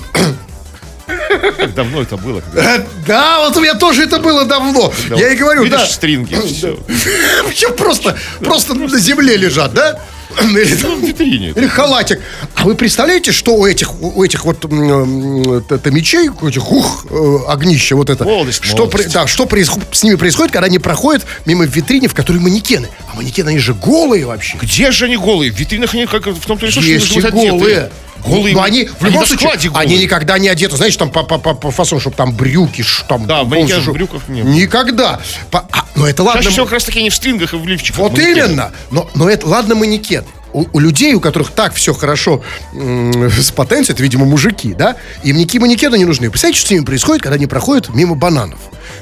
Как 1.56 1.74
давно 1.74 2.02
это 2.02 2.16
было? 2.16 2.40
когда 2.40 2.76
Э, 2.76 2.84
Да, 3.06 3.40
вот 3.40 3.56
у 3.56 3.60
меня 3.60 3.74
тоже 3.74 4.04
это 4.04 4.18
было 4.18 4.44
давно. 4.44 4.92
Я 5.10 5.30
и 5.30 5.36
говорю, 5.36 5.64
Видишь 5.64 5.80
да. 5.80 5.86
стринги, 5.86 6.36
все. 6.46 6.78
Вообще 7.44 7.70
просто, 7.70 8.16
просто 8.40 8.74
на 8.74 8.98
земле 8.98 9.36
лежат, 9.36 9.74
да? 9.74 10.00
Или 10.42 10.74
там- 10.76 11.00
В 11.00 11.04
витрине. 11.04 11.48
Или 11.56 11.66
халатик. 11.66 12.20
А 12.54 12.64
вы 12.64 12.74
представляете, 12.74 13.32
что 13.32 13.54
у 13.54 13.66
этих, 13.66 14.00
у 14.02 14.22
этих 14.22 14.44
вот 14.44 14.64
м, 14.64 15.42
м, 15.42 15.62
т- 15.62 15.78
томичей, 15.78 16.28
у 16.28 16.46
этих 16.48 16.70
ух, 16.70 17.06
э, 17.10 17.36
огнища 17.48 17.96
вот 17.96 18.10
это. 18.10 18.24
Молодость, 18.24 18.64
что, 18.64 18.76
молодость. 18.78 19.12
да, 19.12 19.26
что 19.26 19.48
с 19.92 20.02
ними 20.02 20.14
происходит, 20.16 20.52
когда 20.52 20.66
они 20.66 20.78
проходят 20.78 21.26
мимо 21.46 21.64
витрине, 21.64 22.08
в 22.08 22.14
которой 22.14 22.38
манекены. 22.38 22.88
А 23.12 23.16
манекены, 23.16 23.50
они 23.50 23.58
же 23.58 23.74
голые 23.74 24.26
вообще. 24.26 24.56
Где 24.60 24.90
же 24.90 25.06
они 25.06 25.16
голые? 25.16 25.52
В 25.52 25.58
витринах 25.58 25.94
они 25.94 26.06
как 26.06 26.26
в 26.26 26.46
том-то 26.46 26.66
и 26.66 26.70
что, 26.70 26.80
что 26.82 27.20
голые. 27.30 27.76
одеты. 27.78 27.92
Голые. 28.24 28.54
Но 28.54 28.62
они, 28.62 28.84
в 28.86 29.04
любом 29.04 29.22
на 29.22 29.26
случае, 29.26 29.70
они 29.74 29.98
никогда 29.98 30.38
не 30.38 30.48
одеты, 30.48 30.76
знаешь, 30.76 30.96
там 30.96 31.10
по, 31.10 31.22
по, 31.22 31.38
по, 31.38 31.54
по 31.54 31.70
фасону, 31.70 32.00
чтобы 32.00 32.16
там 32.16 32.32
брюки, 32.34 32.82
ш- 32.82 33.04
там... 33.08 33.26
Да, 33.26 33.42
в 33.44 33.48
манекенах 33.48 33.82
чтоб- 33.82 33.94
брюках 33.94 34.28
не 34.28 34.42
было. 34.42 34.50
Никогда. 34.50 35.20
По- 35.50 35.66
а, 35.72 35.86
но 35.94 36.06
это 36.06 36.22
ладно. 36.22 36.40
Чаще 36.42 36.52
всего 36.52 36.66
как 36.66 36.74
раз 36.74 36.84
таки 36.84 37.00
они 37.00 37.10
в 37.10 37.14
стрингах 37.14 37.52
и 37.54 37.56
в 37.56 37.66
лифчиках. 37.66 37.98
Вот 37.98 38.12
манекены. 38.12 38.46
именно. 38.46 38.72
Но, 38.90 39.08
но 39.14 39.28
это, 39.28 39.46
ладно, 39.46 39.74
манекен. 39.74 40.24
У, 40.52 40.64
у 40.72 40.78
людей, 40.80 41.14
у 41.14 41.20
которых 41.20 41.52
так 41.52 41.74
все 41.74 41.94
хорошо 41.94 42.42
м, 42.72 43.30
с 43.30 43.52
потенцией, 43.52 43.94
это, 43.94 44.02
видимо, 44.02 44.24
мужики, 44.26 44.74
да? 44.74 44.96
Им 45.22 45.36
никакие 45.36 45.60
манекены 45.60 45.96
не 45.96 46.04
нужны. 46.04 46.28
Представляете, 46.28 46.58
что 46.60 46.68
с 46.68 46.70
ними 46.72 46.84
происходит, 46.84 47.22
когда 47.22 47.36
они 47.36 47.46
проходят 47.46 47.88
мимо 47.94 48.16
бананов? 48.16 48.58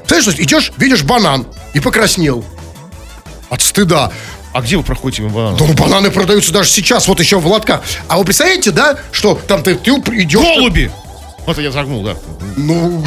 Представляешь, 0.07 0.35
что 0.35 0.43
идешь, 0.43 0.73
видишь 0.77 1.03
банан 1.05 1.47
и 1.75 1.81
покраснел. 1.81 2.45
От 3.51 3.63
стыда. 3.63 4.13
А 4.53 4.61
где 4.61 4.77
вы 4.77 4.83
проходите 4.83 5.23
мимо 5.23 5.35
банана? 5.35 5.57
Да, 5.59 5.65
ну, 5.67 5.75
бананы 5.75 6.11
продаются 6.11 6.53
даже 6.53 6.71
сейчас, 6.71 7.07
вот 7.09 7.21
еще 7.21 7.39
в 7.39 7.47
лотках. 7.47 7.83
А 8.09 8.19
вы 8.19 8.25
представляете, 8.25 8.71
да, 8.71 8.99
что 9.13 9.35
там 9.35 9.63
ты, 9.63 9.75
ты 9.75 9.91
идешь... 9.91 10.41
Голуби! 10.41 10.91
Вот 11.49 11.57
я 11.57 11.73
загнул, 11.73 12.03
да. 12.03 12.15
Ну, 12.59 13.03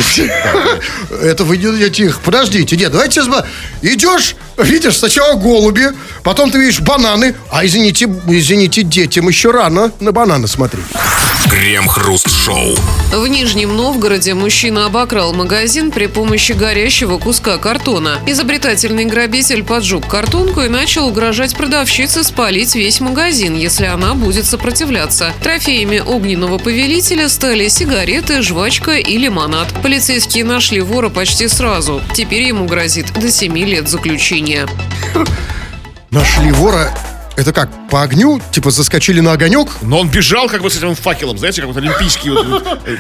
это 1.21 1.43
вы 1.43 1.57
не 1.57 1.89
тихо. 1.91 2.19
Подождите, 2.25 2.75
нет, 2.75 2.91
давайте 2.91 3.21
сейчас... 3.21 3.45
Идешь, 3.83 4.35
видишь 4.57 4.97
сначала 4.97 5.35
голуби, 5.35 5.89
потом 6.23 6.49
ты 6.49 6.57
видишь 6.57 6.79
бананы, 6.79 7.35
а 7.51 7.63
извините, 7.63 8.05
извините, 8.27 8.81
детям 8.81 9.27
еще 9.27 9.51
рано 9.51 9.91
на 9.99 10.11
бананы 10.11 10.47
смотреть. 10.47 10.85
Крем-хруст-шоу. 11.49 12.75
В 13.11 13.27
Нижнем 13.27 13.75
Новгороде 13.75 14.33
мужчина 14.33 14.85
обокрал 14.85 15.33
магазин 15.33 15.91
при 15.91 16.05
помощи 16.05 16.53
горящего 16.53 17.17
куска 17.17 17.57
картона. 17.57 18.19
Изобретательный 18.25 19.05
грабитель 19.05 19.63
поджег 19.63 20.07
картонку 20.07 20.61
и 20.61 20.69
начал 20.69 21.07
угрожать 21.07 21.55
продавщице 21.55 22.23
спалить 22.23 22.75
весь 22.75 23.01
магазин, 23.01 23.57
если 23.57 23.85
она 23.85 24.13
будет 24.13 24.45
сопротивляться. 24.45 25.33
Трофеями 25.43 25.99
огненного 25.99 26.57
повелителя 26.57 27.27
стали 27.27 27.67
сигареты, 27.67 28.30
жвачка 28.39 28.93
и 28.93 29.17
лимонад. 29.17 29.67
Полицейские 29.81 30.45
нашли 30.45 30.79
вора 30.79 31.09
почти 31.09 31.47
сразу. 31.49 32.01
Теперь 32.13 32.43
ему 32.43 32.65
грозит 32.65 33.11
до 33.13 33.29
7 33.29 33.57
лет 33.57 33.89
заключения. 33.89 34.67
Нашли 36.11 36.51
вора, 36.51 36.93
это 37.35 37.53
как, 37.53 37.69
по 37.89 38.01
огню? 38.03 38.41
Типа 38.51 38.71
заскочили 38.71 39.19
на 39.19 39.33
огонек? 39.33 39.69
Но 39.81 39.99
он 39.99 40.09
бежал 40.09 40.47
как 40.47 40.61
бы 40.61 40.69
с 40.69 40.77
этим 40.77 40.95
факелом, 40.95 41.37
знаете, 41.37 41.61
как 41.61 41.67
вот 41.69 41.77
олимпийский 41.77 42.29
вот, 42.29 42.81
э, 42.85 42.97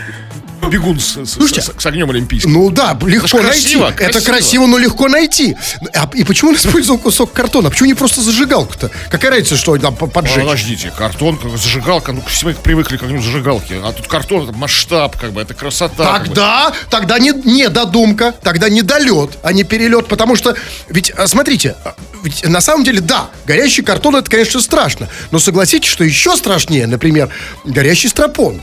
бегун 0.69 0.99
с, 0.99 1.25
Слушайте, 1.25 1.61
с- 1.61 1.71
с 1.77 1.85
огнем 1.85 2.09
олимпийским. 2.09 2.53
Ну 2.53 2.69
да, 2.69 2.97
легко 3.05 3.25
Это 3.27 3.41
ж 3.41 3.41
красиво, 3.47 3.83
найти. 3.89 4.03
Это 4.03 4.21
красиво. 4.21 4.67
но 4.67 4.77
легко 4.77 5.07
найти. 5.09 5.57
А- 5.93 6.09
и 6.13 6.23
почему 6.23 6.51
он 6.51 6.55
использовал 6.55 6.97
кусок 6.99 7.33
картона? 7.33 7.69
Почему 7.69 7.87
не 7.87 7.93
просто 7.93 8.21
зажигалку-то? 8.21 8.89
Какая 9.09 9.31
разница, 9.31 9.57
что 9.57 9.75
там 9.77 9.95
по- 9.95 10.07
поджечь? 10.07 10.35
Подождите, 10.35 10.93
картон, 10.97 11.37
как 11.37 11.57
зажигалка, 11.57 12.13
ну 12.13 12.21
все 12.27 12.45
мы 12.47 12.53
привыкли 12.53 12.97
к 12.97 13.03
огню 13.03 13.21
зажигалки, 13.21 13.73
а 13.83 13.91
тут 13.91 14.07
картон, 14.07 14.43
это 14.43 14.53
масштаб, 14.53 15.17
как 15.17 15.31
бы, 15.33 15.41
это 15.41 15.53
красота. 15.53 16.05
как 16.13 16.21
бы. 16.21 16.27
Тогда, 16.35 16.71
тогда 16.89 17.19
не, 17.19 17.31
не 17.43 17.67
додумка, 17.67 18.33
тогда 18.43 18.69
недолет, 18.69 19.31
а 19.43 19.51
не 19.53 19.63
перелет, 19.63 20.07
потому 20.07 20.35
что, 20.37 20.55
ведь, 20.89 21.11
а, 21.17 21.27
смотрите, 21.27 21.75
а, 21.83 21.95
ведь 22.23 22.47
на 22.47 22.61
самом 22.61 22.83
деле, 22.85 23.01
да, 23.01 23.29
горящий 23.45 23.81
картон, 23.81 24.15
это, 24.21 24.31
конечно, 24.31 24.61
страшно, 24.61 25.09
но 25.31 25.39
согласитесь, 25.39 25.89
что 25.89 26.03
еще 26.03 26.35
страшнее, 26.35 26.87
например, 26.87 27.29
горящий 27.65 28.07
стропон. 28.07 28.61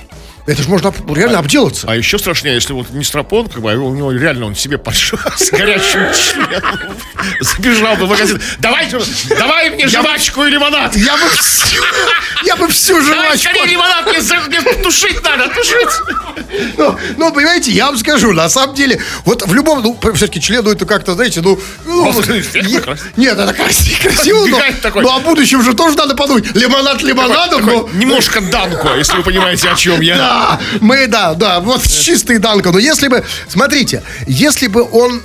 Это 0.48 0.62
же 0.62 0.70
можно 0.70 0.94
реально 1.14 1.40
обделаться. 1.40 1.86
А 1.90 1.94
еще 1.94 2.18
страшнее, 2.18 2.54
если 2.54 2.72
вот 2.72 2.88
не 2.88 3.04
стропон, 3.04 3.48
как 3.48 3.60
бы, 3.60 3.70
а 3.70 3.76
у 3.76 3.94
него 3.94 4.10
реально 4.10 4.46
он 4.46 4.54
себе 4.54 4.78
поджег 4.78 5.20
с 5.36 5.50
горячим 5.50 6.00
членом. 6.14 6.96
Забежал 7.40 7.96
бы 7.96 8.06
в 8.06 8.08
магазин. 8.08 8.40
Давай, 8.58 8.88
давай 9.28 9.68
мне 9.68 9.86
жвачку 9.88 10.44
и 10.46 10.50
лимонад. 10.50 10.96
Я 10.96 11.18
бы 11.18 11.28
всю, 11.28 11.82
я 12.46 12.56
бы 12.56 12.66
всю 12.68 12.94
Давай 12.94 13.36
жвачку... 13.36 13.50
скорее 13.50 13.72
лимонад, 13.72 14.06
мне, 14.06 14.60
мне 14.60 14.82
тушить 14.82 15.22
надо, 15.22 15.48
тушить. 15.48 15.88
Ну, 16.78 16.98
ну, 17.18 17.32
понимаете, 17.32 17.70
я 17.72 17.86
вам 17.86 17.98
скажу, 17.98 18.32
на 18.32 18.48
самом 18.48 18.74
деле, 18.74 19.02
вот 19.26 19.46
в 19.46 19.52
любом, 19.52 19.82
ну, 19.82 20.00
все-таки 20.14 20.40
члену 20.40 20.70
это 20.70 20.86
как-то, 20.86 21.12
знаете, 21.12 21.42
ну... 21.42 21.60
ну. 21.84 22.10
Нет, 23.16 23.38
это 23.38 23.52
красиво, 23.52 24.02
красиво, 24.02 24.46
но, 24.46 24.60
такой. 24.80 25.02
ну, 25.02 25.14
о 25.14 25.20
будущем 25.20 25.62
же 25.62 25.74
тоже 25.74 25.94
надо 25.98 26.14
подумать. 26.14 26.54
Лимонад 26.54 27.02
лимонадом, 27.02 27.66
но... 27.66 27.88
Немножко 27.92 28.40
данко, 28.40 28.94
если 28.96 29.18
вы 29.18 29.22
понимаете, 29.24 29.68
о 29.68 29.74
чем 29.74 30.00
я. 30.00 30.16
Да, 30.16 30.37
мы, 30.80 31.06
да, 31.06 31.34
да, 31.34 31.60
вот 31.60 31.82
чистый 31.82 32.38
Данко. 32.38 32.70
Но 32.70 32.78
если 32.78 33.08
бы, 33.08 33.24
смотрите, 33.48 34.02
если 34.26 34.66
бы 34.68 34.82
он 34.82 35.20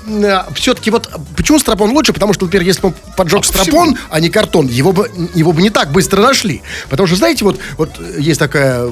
все-таки 0.56 0.92
вот, 0.92 1.10
почему 1.36 1.60
стропон 1.60 1.92
лучше? 1.92 2.14
Потому 2.14 2.34
что, 2.34 2.46
например, 2.46 2.66
если 2.68 2.82
бы 2.82 2.88
он 2.90 2.96
поджег 3.16 3.46
стропон, 3.46 3.98
а 4.10 4.20
не 4.20 4.30
картон, 4.30 4.68
его 4.68 4.92
бы, 4.92 5.10
его 5.34 5.52
бы 5.52 5.62
не 5.62 5.70
так 5.70 5.92
быстро 5.92 6.22
нашли. 6.22 6.62
Потому 6.90 7.08
что, 7.08 7.16
знаете, 7.16 7.44
вот, 7.46 7.60
вот 7.78 7.92
есть 8.18 8.40
такая 8.40 8.90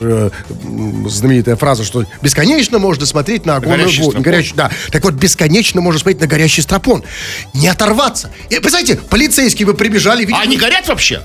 э, 0.00 0.30
знаменитая 1.08 1.56
фраза, 1.56 1.84
что 1.84 2.04
бесконечно 2.20 2.78
можно 2.78 3.06
смотреть 3.06 3.46
на 3.46 3.56
огонь. 3.56 3.70
горящий 3.76 4.02
стропон. 4.02 4.22
горящий- 4.22 4.54
да. 4.54 4.70
Так 4.90 5.04
вот, 5.04 5.14
бесконечно 5.14 5.80
можно 5.80 5.98
смотреть 6.00 6.20
на 6.20 6.26
горящий 6.26 6.62
стропон. 6.62 7.02
Не 7.54 7.68
оторваться. 7.68 8.30
И, 8.50 8.58
представляете, 8.58 8.96
полицейские 8.96 9.66
бы 9.66 9.74
прибежали, 9.74 10.22
А 10.24 10.26
видели- 10.26 10.42
они 10.42 10.56
горят 10.56 10.88
вообще? 10.88 11.22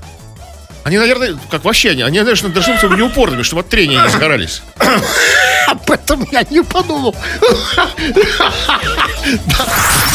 Они, 0.89 0.97
наверное, 0.97 1.37
как 1.51 1.63
вообще 1.65 1.91
они, 1.91 2.01
они, 2.01 2.17
наверное, 2.19 2.49
должны 2.49 2.73
быть 2.73 2.97
неупорными, 2.97 3.43
чтобы 3.43 3.61
от 3.61 3.69
трения 3.69 4.03
не 4.03 4.09
загорались. 4.09 4.63
об 5.89 5.91
этом 5.91 6.27
я 6.31 6.45
не 6.49 6.63
подумал. 6.63 7.15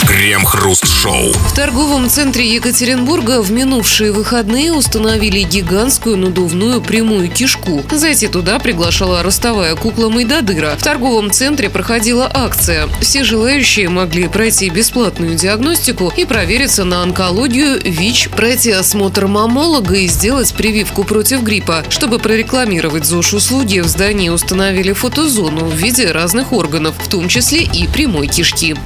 Крем-хруст-шоу. 0.07 1.33
В 1.33 1.55
торговом 1.55 2.09
центре 2.09 2.55
Екатеринбурга 2.55 3.43
в 3.43 3.51
минувшие 3.51 4.13
выходные 4.13 4.73
установили 4.73 5.41
гигантскую 5.41 6.17
надувную 6.17 6.81
прямую 6.81 7.29
кишку. 7.29 7.83
Зайти 7.91 8.29
туда 8.29 8.59
приглашала 8.59 9.23
ростовая 9.23 9.75
кукла 9.75 10.09
Майдадыра. 10.09 10.77
В 10.79 10.83
торговом 10.83 11.31
центре 11.31 11.69
проходила 11.69 12.31
акция. 12.33 12.89
Все 13.01 13.25
желающие 13.25 13.89
могли 13.89 14.29
пройти 14.29 14.71
бесплатную 14.71 15.35
диагностику 15.35 16.13
и 16.17 16.25
провериться 16.25 16.85
на 16.85 17.03
онкологию, 17.03 17.81
ВИЧ, 17.83 18.31
пройти 18.31 18.71
осмотр 18.71 19.27
мамолога 19.27 19.97
и 19.97 20.07
сделать 20.07 20.53
прививку 20.55 21.05
против 21.05 21.43
гриппа. 21.43 21.83
Чтобы 21.89 22.19
прорекламировать 22.19 23.05
ЗОЖ-услуги, 23.05 23.81
в 23.81 23.89
здании 23.89 24.29
установили 24.29 24.93
фотозону 24.93 25.64
в 25.65 25.75
виде 25.75 26.11
разных 26.11 26.53
органов, 26.53 26.95
в 26.99 27.09
том 27.09 27.29
числе 27.29 27.63
и 27.63 27.87
прямой 27.87 28.27
кишки. 28.27 28.77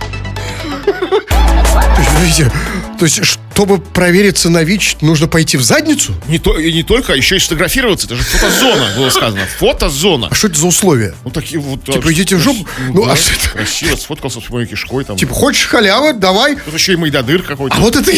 То 2.98 3.04
есть, 3.04 3.38
чтобы 3.58 3.80
провериться 3.80 4.50
на 4.50 4.62
ВИЧ, 4.62 4.98
нужно 5.00 5.26
пойти 5.26 5.56
в 5.56 5.64
задницу? 5.64 6.14
Не 6.28 6.38
то, 6.38 6.56
и 6.56 6.72
не 6.72 6.84
только, 6.84 7.14
а 7.14 7.16
еще 7.16 7.34
и 7.34 7.38
сфотографироваться. 7.40 8.06
Это 8.06 8.14
же 8.14 8.22
фотозона, 8.22 8.88
было 8.96 9.10
сказано. 9.10 9.40
Фотозона. 9.58 10.28
А 10.30 10.34
что 10.36 10.46
это 10.46 10.60
за 10.60 10.68
условия? 10.68 11.12
Ну, 11.24 11.30
такие 11.32 11.58
вот... 11.58 11.84
Типа, 11.84 12.12
идите 12.12 12.36
в 12.36 12.40
жопу? 12.40 12.64
Ну, 12.94 13.04
да, 13.04 13.14
а 13.14 13.16
что 13.16 13.32
это? 13.34 13.48
Красиво, 13.48 13.96
сфоткался 13.96 14.40
с 14.40 14.48
моей 14.50 14.68
кишкой 14.68 15.02
там. 15.02 15.16
Типа, 15.16 15.34
хочешь 15.34 15.66
халявы? 15.66 16.12
Давай. 16.12 16.54
Тут 16.54 16.72
еще 16.72 16.92
и 16.92 16.96
Майдадыр 16.96 17.42
какой-то. 17.42 17.74
А 17.74 17.80
вот 17.80 17.96
это 17.96 18.12
и 18.12 18.16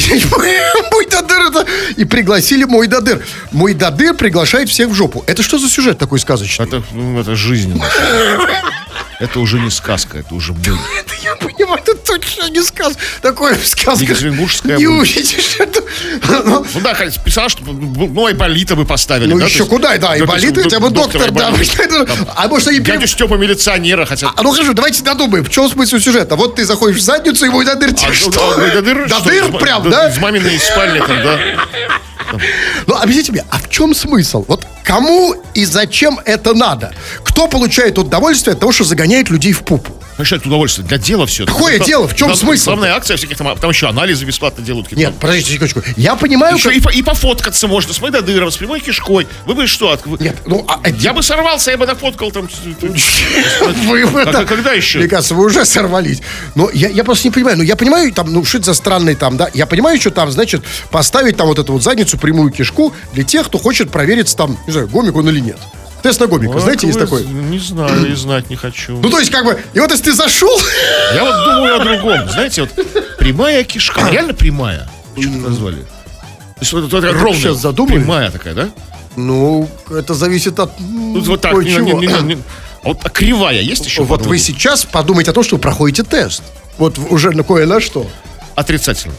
мой 0.93 1.07
дадыр 1.07 1.41
это. 1.41 1.67
И 1.97 2.05
пригласили 2.05 2.65
мой 2.65 2.87
дадыр. 2.87 3.25
Мой 3.51 3.73
дадыр 3.73 4.13
приглашает 4.13 4.69
всех 4.69 4.91
в 4.91 4.95
жопу. 4.95 5.25
Это 5.27 5.43
что 5.43 5.59
за 5.59 5.71
сюжет 5.71 5.97
такой 5.97 6.21
сказочный? 6.21 6.67
Это, 6.67 6.83
ну, 6.93 7.19
это 7.19 7.35
жизнь. 7.35 7.81
Это 9.21 9.39
уже 9.39 9.59
не 9.61 9.71
сказка, 9.71 10.19
это 10.19 10.35
уже 10.35 10.53
быль. 10.55 10.73
Это 10.99 11.15
я 11.23 11.37
понимаю, 11.37 11.79
это 11.83 11.95
точно 11.95 12.49
не 12.49 12.63
сказ. 12.63 12.95
Такое 13.21 13.55
сказка. 13.63 14.03
Екатеринбургская 14.03 14.79
Не 14.79 14.87
быль. 14.87 14.97
увидишь 15.01 15.57
это. 15.59 15.83
Ну, 16.27 16.67
Ну 16.75 16.81
да, 16.81 16.95
хоть 16.95 17.23
писала, 17.23 17.51
что 17.51 17.63
ну, 17.65 18.27
Айболита 18.27 18.75
бы 18.77 18.87
поставили. 18.87 19.31
Ну 19.31 19.39
да, 19.39 19.45
еще 19.45 19.67
куда, 19.67 19.97
да, 19.99 20.17
и 20.17 20.23
у 20.23 20.27
тебя 20.27 20.81
бы 20.81 20.89
доктор, 20.91 21.31
да. 21.31 21.49
Айболит. 21.49 22.09
А 22.35 22.49
может 22.49 22.69
они 22.69 22.79
Дядю. 22.79 23.07
Степа 23.07 23.35
милиционера 23.35 24.07
хотят. 24.07 24.33
А 24.35 24.43
ну 24.43 24.53
хорошо, 24.53 24.73
давайте 24.73 25.03
додумаем, 25.03 25.45
в 25.45 25.51
чем 25.51 25.69
смысл 25.69 25.99
сюжета? 25.99 26.37
Вот 26.37 26.57
ты 26.57 26.65
заходишь 26.65 26.97
в 26.99 27.03
задницу, 27.03 27.45
ему 27.45 27.63
до 27.63 27.75
дыр 27.77 27.91
А, 27.91 27.93
тебе 27.93 28.09
ну, 28.09 28.15
что? 28.15 28.57
да, 28.57 28.69
до 28.75 28.83
дыр, 28.83 29.07
До 29.09 29.17
что, 29.17 29.25
дыр 29.25 29.45
из- 29.45 29.61
прям, 29.61 29.83
да, 29.85 29.91
да? 29.91 30.09
Из 30.09 30.19
маминой 30.19 30.59
спальни 30.59 30.99
там, 31.01 31.23
да. 31.23 31.39
Ну, 32.87 32.97
объясните 32.97 33.33
мне, 33.33 33.45
а 33.51 33.59
в 33.59 33.69
чем 33.69 33.95
смысл? 33.95 34.45
Вот 34.49 34.67
кому 34.85 35.35
и 35.55 35.65
зачем 35.65 36.21
это 36.25 36.55
надо? 36.55 36.93
Кто 37.25 37.49
получает 37.49 37.99
удовольствие 37.99 38.55
от 38.55 38.61
того, 38.61 38.73
что 38.73 38.85
загоняет 38.85 39.31
людей 39.31 39.53
в 39.53 39.63
пупу? 39.63 39.93
Конечно, 40.21 40.37
это 40.37 40.49
удовольствие. 40.49 40.87
Для 40.87 40.99
дела 40.99 41.27
все. 41.27 41.47
Какое 41.47 41.79
дело? 41.79 42.07
В 42.07 42.15
чем 42.15 42.35
смысл? 42.35 42.67
Главная 42.73 42.95
акция 42.95 43.17
всяких 43.17 43.39
там, 43.39 43.57
там 43.57 43.71
еще 43.71 43.89
анализы 43.89 44.27
бесплатно 44.27 44.63
делают. 44.63 44.93
Нет, 44.93 45.15
подождите 45.19 45.53
секундочку. 45.53 45.83
Я 45.97 46.15
понимаю, 46.15 46.57
Еще 46.57 46.69
как- 46.69 46.77
и, 46.77 46.81
по- 46.83 46.91
и 46.91 47.01
пофоткаться 47.03 47.67
можно 47.69 47.95
с 47.95 48.01
Майдадыром, 48.03 48.51
с 48.51 48.57
прямой 48.59 48.81
кишкой. 48.81 49.27
Вы 49.47 49.55
бы 49.55 49.67
что? 49.67 49.93
от- 49.93 50.05
Нет, 50.21 50.37
ну, 50.45 50.63
а, 50.69 50.79
а 50.85 50.91
Я 50.91 51.15
бы 51.15 51.23
сорвался, 51.23 51.71
я 51.71 51.79
бы 51.79 51.87
нафоткал 51.87 52.31
там. 52.33 52.51
Вы, 53.87 54.03
А 54.03 54.21
это- 54.29 54.45
когда 54.45 54.73
еще? 54.73 54.99
Мне 54.99 55.09
кажется, 55.09 55.35
вы 55.35 55.47
уже 55.47 55.65
сорвались. 55.65 56.21
Но 56.55 56.69
я, 56.71 56.89
я 56.91 57.03
просто 57.03 57.27
не 57.29 57.33
понимаю. 57.33 57.57
Ну, 57.57 57.63
я 57.63 57.75
понимаю, 57.77 58.13
там, 58.13 58.31
ну, 58.31 58.45
что 58.45 58.59
это 58.59 58.67
за 58.67 58.75
странный 58.75 59.15
там, 59.15 59.39
да? 59.39 59.49
Я 59.55 59.65
понимаю, 59.65 59.99
что 59.99 60.11
там, 60.11 60.31
значит, 60.31 60.63
поставить 60.91 61.39
там 61.39 61.47
вот 61.47 61.59
эту 61.59 61.73
вот 61.73 61.83
задницу, 61.83 62.19
прямую 62.19 62.51
кишку 62.53 62.93
для 63.15 63.25
тех, 63.25 63.47
кто 63.47 63.57
хочет 63.59 63.91
проверить, 63.91 64.37
там, 64.37 64.59
не 64.67 64.73
знаю, 64.73 64.87
гомик 64.89 65.17
он 65.17 65.29
или 65.31 65.41
нет. 65.41 65.57
Тест 66.03 66.21
на 66.21 66.27
гомика, 66.27 66.59
знаете, 66.61 66.87
есть 66.87 66.99
такой. 66.99 67.25
Не 67.25 67.59
знаю, 67.59 68.11
и 68.11 68.15
знать 68.15 68.49
не 68.51 68.57
хочу. 68.57 68.99
Ну, 69.01 69.11
то 69.11 69.19
есть, 69.19 69.31
как 69.31 69.45
бы, 69.45 69.61
и 69.75 69.81
вот 69.81 69.91
если 69.91 70.05
ты 70.05 70.13
зашел, 70.15 70.59
Я 71.15 71.25
вот 71.25 71.45
думаю 71.45 71.81
о 71.81 71.85
другом. 71.85 72.29
Знаете, 72.31 72.63
вот 72.63 72.71
прямая 73.19 73.65
кишка. 73.65 74.09
Реально 74.11 74.35
прямая. 74.35 74.89
Почему 75.15 75.41
так 75.41 75.49
назвали? 75.51 75.77
То 75.77 76.61
есть 76.61 76.73
вот, 76.73 76.93
вот, 76.93 77.05
ровная, 77.05 77.33
сейчас 77.35 77.57
задумали? 77.59 77.99
Прямая 77.99 78.31
такая, 78.31 78.55
да? 78.55 78.71
ну, 79.17 79.69
это 79.91 80.15
зависит 80.15 80.59
от 80.61 80.79
м, 80.79 81.15
Ну, 81.15 81.21
вот 81.21 81.41
так. 81.41 81.53
не- 81.53 81.59
кое-чего. 81.65 82.01
не- 82.01 82.07
не- 82.07 82.35
не- 82.35 82.43
А 82.83 82.89
вот 82.89 82.99
а 83.03 83.09
кривая 83.11 83.61
есть 83.61 83.85
еще? 83.85 84.03
Вот 84.05 84.25
вы 84.27 84.39
сейчас 84.39 84.85
подумайте 84.85 85.31
о 85.33 85.35
том, 85.35 85.43
что 85.45 85.57
вы 85.57 85.61
проходите 85.63 86.03
тест. 86.03 86.43
Вот 86.79 86.99
уже 87.11 87.31
на 87.33 87.43
кое 87.43 87.67
на 87.67 87.81
что. 87.81 88.07
Отрицательно. 88.61 89.15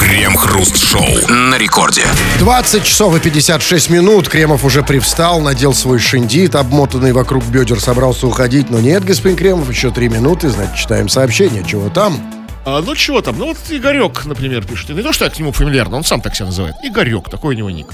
Крем-хруст-шоу 0.00 1.28
на 1.28 1.56
рекорде. 1.56 2.02
20 2.40 2.82
часов 2.82 3.14
и 3.16 3.20
56 3.20 3.90
минут. 3.90 4.28
Кремов 4.28 4.64
уже 4.64 4.82
привстал, 4.82 5.40
надел 5.40 5.74
свой 5.74 6.00
шиндит, 6.00 6.56
обмотанный 6.56 7.12
вокруг 7.12 7.44
бедер, 7.44 7.78
собрался 7.78 8.26
уходить. 8.26 8.70
Но 8.70 8.80
нет, 8.80 9.04
господин 9.04 9.36
Кремов, 9.36 9.70
еще 9.70 9.92
три 9.92 10.08
минуты, 10.08 10.48
значит, 10.48 10.74
читаем 10.74 11.08
сообщение. 11.08 11.64
Чего 11.64 11.88
там? 11.88 12.18
А, 12.66 12.82
ну 12.82 12.96
чего 12.96 13.22
там? 13.22 13.38
Ну 13.38 13.46
вот 13.46 13.58
Игорек, 13.70 14.24
например, 14.24 14.66
пишет. 14.66 14.90
И 14.90 14.92
Не 14.92 15.02
то, 15.02 15.12
что 15.12 15.24
я 15.24 15.30
к 15.30 15.38
нему 15.38 15.52
фамильярно, 15.52 15.98
он 15.98 16.02
сам 16.02 16.20
так 16.20 16.34
себя 16.34 16.46
называет. 16.46 16.74
Игорек, 16.82 17.30
такой 17.30 17.54
у 17.54 17.58
него 17.58 17.70
ник. 17.70 17.86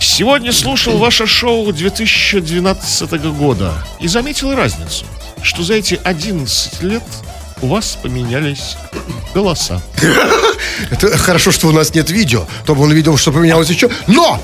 Сегодня 0.00 0.52
слушал 0.52 0.98
ваше 0.98 1.28
шоу 1.28 1.72
2012 1.72 3.12
года 3.36 3.74
и 4.00 4.08
заметил 4.08 4.56
разницу, 4.56 5.04
что 5.42 5.62
за 5.62 5.74
эти 5.74 6.00
11 6.02 6.82
лет 6.82 7.04
у 7.62 7.66
вас 7.66 7.98
поменялись 8.02 8.76
голоса. 9.34 9.80
Это 10.90 11.16
хорошо, 11.18 11.50
что 11.50 11.68
у 11.68 11.72
нас 11.72 11.94
нет 11.94 12.10
видео. 12.10 12.46
То 12.66 12.74
бы 12.74 12.82
он 12.82 12.92
видел, 12.92 13.16
что 13.16 13.32
поменялось 13.32 13.68
еще. 13.68 13.90
Но! 14.06 14.40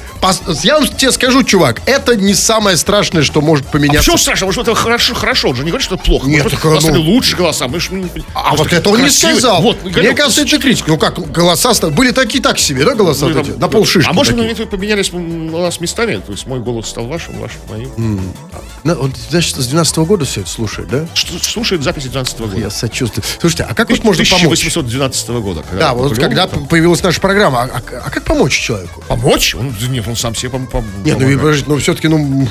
Я 0.62 0.78
вам 0.78 0.88
тебе 0.88 1.12
скажу, 1.12 1.42
чувак, 1.42 1.82
это 1.84 2.16
не 2.16 2.34
самое 2.34 2.78
страшное, 2.78 3.22
что 3.22 3.42
может 3.42 3.66
А 3.68 3.72
поменяться. 3.72 4.00
почему 4.00 4.16
страшно? 4.16 4.46
Может, 4.46 4.62
это 4.62 4.74
хорошо, 4.74 5.14
хорошо. 5.14 5.50
Он 5.50 5.56
же 5.56 5.64
не 5.64 5.70
говорит, 5.70 5.84
что 5.84 5.96
это 5.96 6.04
плохо. 6.04 6.26
Нет, 6.26 6.50
так, 6.50 6.64
ну- 6.64 7.02
лучше 7.02 7.36
голоса. 7.36 7.68
Мы 7.68 7.78
ж 7.78 7.90
А 8.34 8.56
вот 8.56 8.72
это 8.72 8.88
он 8.88 9.02
не 9.02 9.10
сказал. 9.10 9.60
Вот, 9.60 9.84
Мне 9.84 10.14
кажется, 10.14 10.42
это 10.42 10.58
критика. 10.58 10.88
Ну 10.88 10.98
как, 10.98 11.30
голоса 11.30 11.74
были 11.90 12.10
такие 12.10 12.42
так 12.42 12.58
себе, 12.58 12.84
да, 12.84 12.94
голоса 12.94 13.26
ну, 13.26 13.40
эти? 13.40 13.50
На 13.50 13.68
полшишки. 13.68 14.08
А 14.08 14.12
может, 14.12 14.36
мы 14.36 14.54
поменялись 14.66 15.12
у 15.12 15.18
нас 15.58 15.80
местами? 15.80 16.16
То 16.24 16.32
есть 16.32 16.46
мой 16.46 16.60
голос 16.60 16.88
стал 16.88 17.06
вашим, 17.06 17.38
ваш 17.38 17.52
моим. 17.68 18.34
Вот, 18.84 19.10
значит, 19.30 19.56
с 19.56 19.66
12 19.66 19.96
года 19.98 20.24
все 20.24 20.40
это 20.40 20.50
слушает, 20.50 20.88
да? 20.88 21.06
Слушает 21.42 21.82
записи 21.82 22.08
12 22.08 22.40
года. 22.40 22.56
Я 22.56 22.70
сочувствую. 22.70 23.24
Слушайте, 23.40 23.66
а 23.68 23.74
как 23.74 23.90
вот 23.90 24.02
можно 24.04 24.24
помочь? 24.24 24.44
1812 24.44 25.28
года. 25.28 25.43
Когда 25.52 25.78
Да, 25.78 25.92
вот 25.94 26.10
Наполеон 26.10 26.28
когда 26.30 26.46
там- 26.46 26.66
появилась 26.66 27.02
наша 27.02 27.20
программа, 27.20 27.62
а, 27.64 27.66
а- 27.76 28.02
а 28.06 28.10
как 28.10 28.22
помочь 28.24 28.58
человеку? 28.58 29.02
Помочь? 29.08 29.54
Он, 29.54 29.74
нет, 29.90 30.06
он 30.08 30.16
сам 30.16 30.34
себе 30.34 30.50
пом- 30.50 30.70
пом- 30.70 30.84
Нет, 31.04 31.14
ну, 31.18 31.26
помогает. 31.26 31.40
подождите, 31.40 31.70
ну 31.70 31.78
все-таки, 31.78 32.08
ну... 32.08 32.48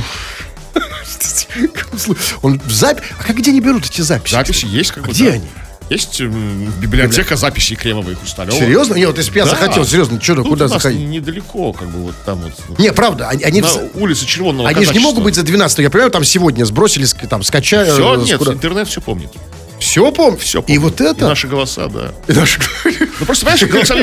Он 2.41 2.60
в 2.60 2.71
запись... 2.71 3.03
А 3.19 3.23
как 3.23 3.36
где 3.38 3.51
они 3.51 3.62
берут 3.62 3.86
эти 3.86 4.01
записи? 4.01 4.34
Записи 4.34 4.65
есть 4.65 4.91
как 4.91 5.06
бы. 5.06 5.12
Где 5.12 5.32
они? 5.32 5.45
Есть 5.89 6.19
библиотека 6.21 7.36
записей 7.36 7.75
Кремова 7.75 8.10
и 8.10 8.15
Хрусталева. 8.15 8.56
Серьезно? 8.58 8.95
Нет, 8.95 9.08
вот 9.08 9.17
если 9.17 9.32
бы 9.32 9.38
я 9.38 9.43
Да. 9.45 9.51
захотел, 9.51 9.86
серьезно, 9.86 10.19
что, 10.21 10.36
Тут 10.36 10.47
куда 10.47 10.67
заходить? 10.67 11.08
недалеко, 11.08 11.73
как 11.73 11.89
бы 11.89 11.99
вот 12.03 12.15
там 12.25 12.39
вот. 12.39 12.53
ну, 12.69 12.75
Не, 12.79 12.91
правда, 12.93 13.27
они, 13.29 13.43
они, 13.43 13.62
На 13.62 13.67
улице 13.95 14.25
Червонного 14.25 14.69
они 14.69 14.86
же 14.86 14.93
не 14.93 14.99
могут 14.99 15.23
быть 15.23 15.36
за 15.36 15.43
12 15.43 15.79
я 15.79 15.89
понимаю, 15.89 16.10
там 16.10 16.23
сегодня 16.23 16.63
сбросили, 16.65 17.06
там, 17.29 17.43
скачали. 17.43 17.91
Все, 17.91 18.15
э, 18.15 18.23
нет, 18.23 18.38
куда- 18.39 18.53
интернет 18.53 18.88
все 18.88 19.01
помнит. 19.01 19.29
Все 19.84 20.12
помню? 20.13 20.38
Все 20.38 20.63
И 20.67 20.78
вот 20.78 21.02
это? 21.02 21.26
И 21.26 21.28
наши 21.28 21.48
голоса, 21.50 21.88
да. 21.89 22.13
И 22.30 22.32
наши- 22.32 22.60
Ну 23.19 23.26
просто, 23.26 23.46
понимаешь, 23.46 23.69
голоса, 23.69 23.96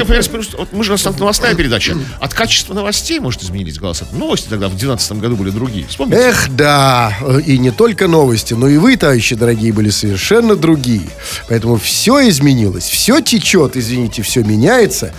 вот 0.58 0.72
мы 0.72 0.84
же 0.84 0.90
у 0.92 0.94
нас 0.94 1.04
новостная 1.18 1.54
передача. 1.54 1.96
От 2.20 2.34
качества 2.34 2.74
новостей 2.74 3.18
может 3.18 3.42
изменить 3.42 3.78
голоса. 3.80 4.06
Новости 4.12 4.48
тогда 4.48 4.66
в 4.66 4.72
2012 4.76 5.12
году 5.12 5.36
были 5.36 5.48
другие. 5.50 5.86
Вспомните? 5.86 6.20
Эх, 6.22 6.50
да, 6.50 7.16
и 7.46 7.56
не 7.56 7.70
только 7.70 8.08
новости, 8.08 8.52
но 8.52 8.68
и 8.68 8.76
вы, 8.76 8.96
товарищи 8.98 9.34
дорогие, 9.34 9.72
были 9.72 9.88
совершенно 9.88 10.54
другие. 10.54 11.08
Поэтому 11.48 11.78
все 11.78 12.28
изменилось, 12.28 12.84
все 12.84 13.22
течет, 13.22 13.74
извините, 13.76 14.20
все 14.20 14.42
меняется. 14.44 15.14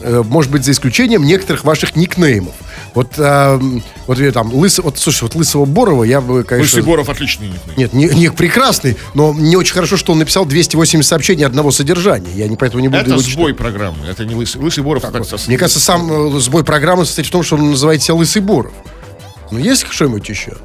Э, 0.00 0.22
Может 0.24 0.52
быть, 0.52 0.64
за 0.64 0.70
исключением 0.70 1.24
некоторых 1.24 1.64
ваших 1.64 1.96
никнеймов. 1.96 2.54
Вот, 2.96 3.12
а, 3.18 3.60
вот 4.06 4.18
я 4.18 4.32
там, 4.32 4.54
лысый, 4.54 4.82
вот, 4.82 4.98
слушай, 4.98 5.24
вот 5.24 5.34
лысого 5.34 5.66
Борова 5.66 6.02
я 6.02 6.22
бы, 6.22 6.44
конечно... 6.44 6.78
Лысый 6.78 6.82
Боров 6.82 7.10
отличный 7.10 7.48
никнейм. 7.48 7.76
Нет, 7.76 7.92
не, 7.92 8.06
не 8.06 8.30
прекрасный, 8.30 8.96
но 9.12 9.34
не 9.34 9.54
очень 9.54 9.74
хорошо, 9.74 9.98
что 9.98 10.12
он 10.12 10.18
написал 10.18 10.46
280 10.46 11.06
сообщений 11.06 11.44
одного 11.44 11.70
содержания. 11.72 12.30
Я 12.34 12.48
не, 12.48 12.56
поэтому 12.56 12.80
не 12.80 12.88
буду 12.88 13.02
Это 13.02 13.10
его 13.10 13.20
читать. 13.20 13.34
сбой 13.34 13.52
программы. 13.54 14.06
Это 14.06 14.24
не 14.24 14.34
Лысый. 14.34 14.62
Лысый 14.62 14.82
Боров. 14.82 15.02
так, 15.02 15.26
со- 15.26 15.36
Мне 15.46 15.58
кажется, 15.58 15.78
сам 15.78 16.36
э, 16.36 16.40
сбой 16.40 16.64
программы 16.64 17.04
состоит 17.04 17.28
в 17.28 17.30
том, 17.30 17.42
что 17.42 17.56
он 17.56 17.72
называет 17.72 18.02
себя 18.02 18.14
Лысый 18.14 18.40
Боров. 18.40 18.72
Ну, 19.50 19.58
есть 19.58 19.84
что-нибудь 19.90 20.26
еще? 20.26 20.56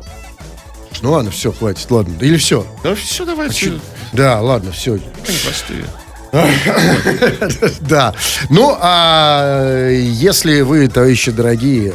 Ну 1.02 1.12
ладно, 1.12 1.32
все, 1.32 1.52
хватит, 1.52 1.92
ладно. 1.92 2.14
Или 2.22 2.38
все? 2.38 2.66
Да 2.82 2.96
все, 2.96 3.26
давайте. 3.26 3.74
Да, 4.14 4.40
ладно, 4.40 4.72
все. 4.72 4.94
Они 4.94 5.02
простые. 5.44 5.84
Да. 7.82 8.14
Ну, 8.50 8.76
а 8.80 9.90
если 9.90 10.62
вы, 10.62 10.88
товарищи 10.88 11.32
дорогие, 11.32 11.94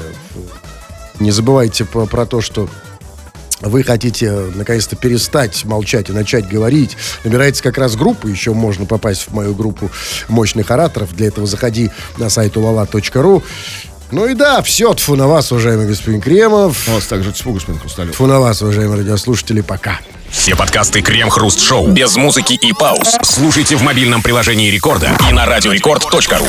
не 1.20 1.30
забывайте 1.30 1.84
про 1.84 2.26
то, 2.26 2.40
что 2.40 2.68
вы 3.60 3.82
хотите 3.82 4.30
наконец-то 4.54 4.96
перестать 4.96 5.64
молчать 5.64 6.10
и 6.10 6.12
начать 6.12 6.46
говорить, 6.46 6.96
набирайте 7.24 7.62
как 7.62 7.78
раз 7.78 7.96
группу, 7.96 8.28
еще 8.28 8.52
можно 8.52 8.84
попасть 8.84 9.28
в 9.28 9.34
мою 9.34 9.54
группу 9.54 9.90
мощных 10.28 10.70
ораторов. 10.70 11.14
Для 11.14 11.28
этого 11.28 11.46
заходи 11.46 11.90
на 12.18 12.28
сайт 12.28 12.56
ulala.ru. 12.56 13.42
Ну 14.10 14.26
и 14.26 14.34
да, 14.34 14.62
все, 14.62 14.94
тфу 14.94 15.16
на 15.16 15.26
вас, 15.26 15.50
уважаемый 15.52 15.86
господин 15.86 16.20
Кремов. 16.20 16.88
У 16.88 16.92
вас 16.92 17.06
также 17.06 17.32
тьфу, 17.32 17.52
господин 17.52 17.80
Хрусталев. 17.80 18.12
Тфу 18.12 18.26
на 18.26 18.40
вас, 18.40 18.62
уважаемые 18.62 18.98
радиослушатели, 18.98 19.60
пока. 19.60 19.98
Все 20.30 20.54
подкасты 20.54 21.02
Крем-хруст-шоу 21.02 21.88
без 21.88 22.16
музыки 22.16 22.54
и 22.54 22.72
пауз. 22.72 23.16
Слушайте 23.22 23.76
в 23.76 23.82
мобильном 23.82 24.22
приложении 24.22 24.70
Рекорда 24.70 25.10
и 25.28 25.32
на 25.32 25.46
радиорекорд.ру. 25.46 26.46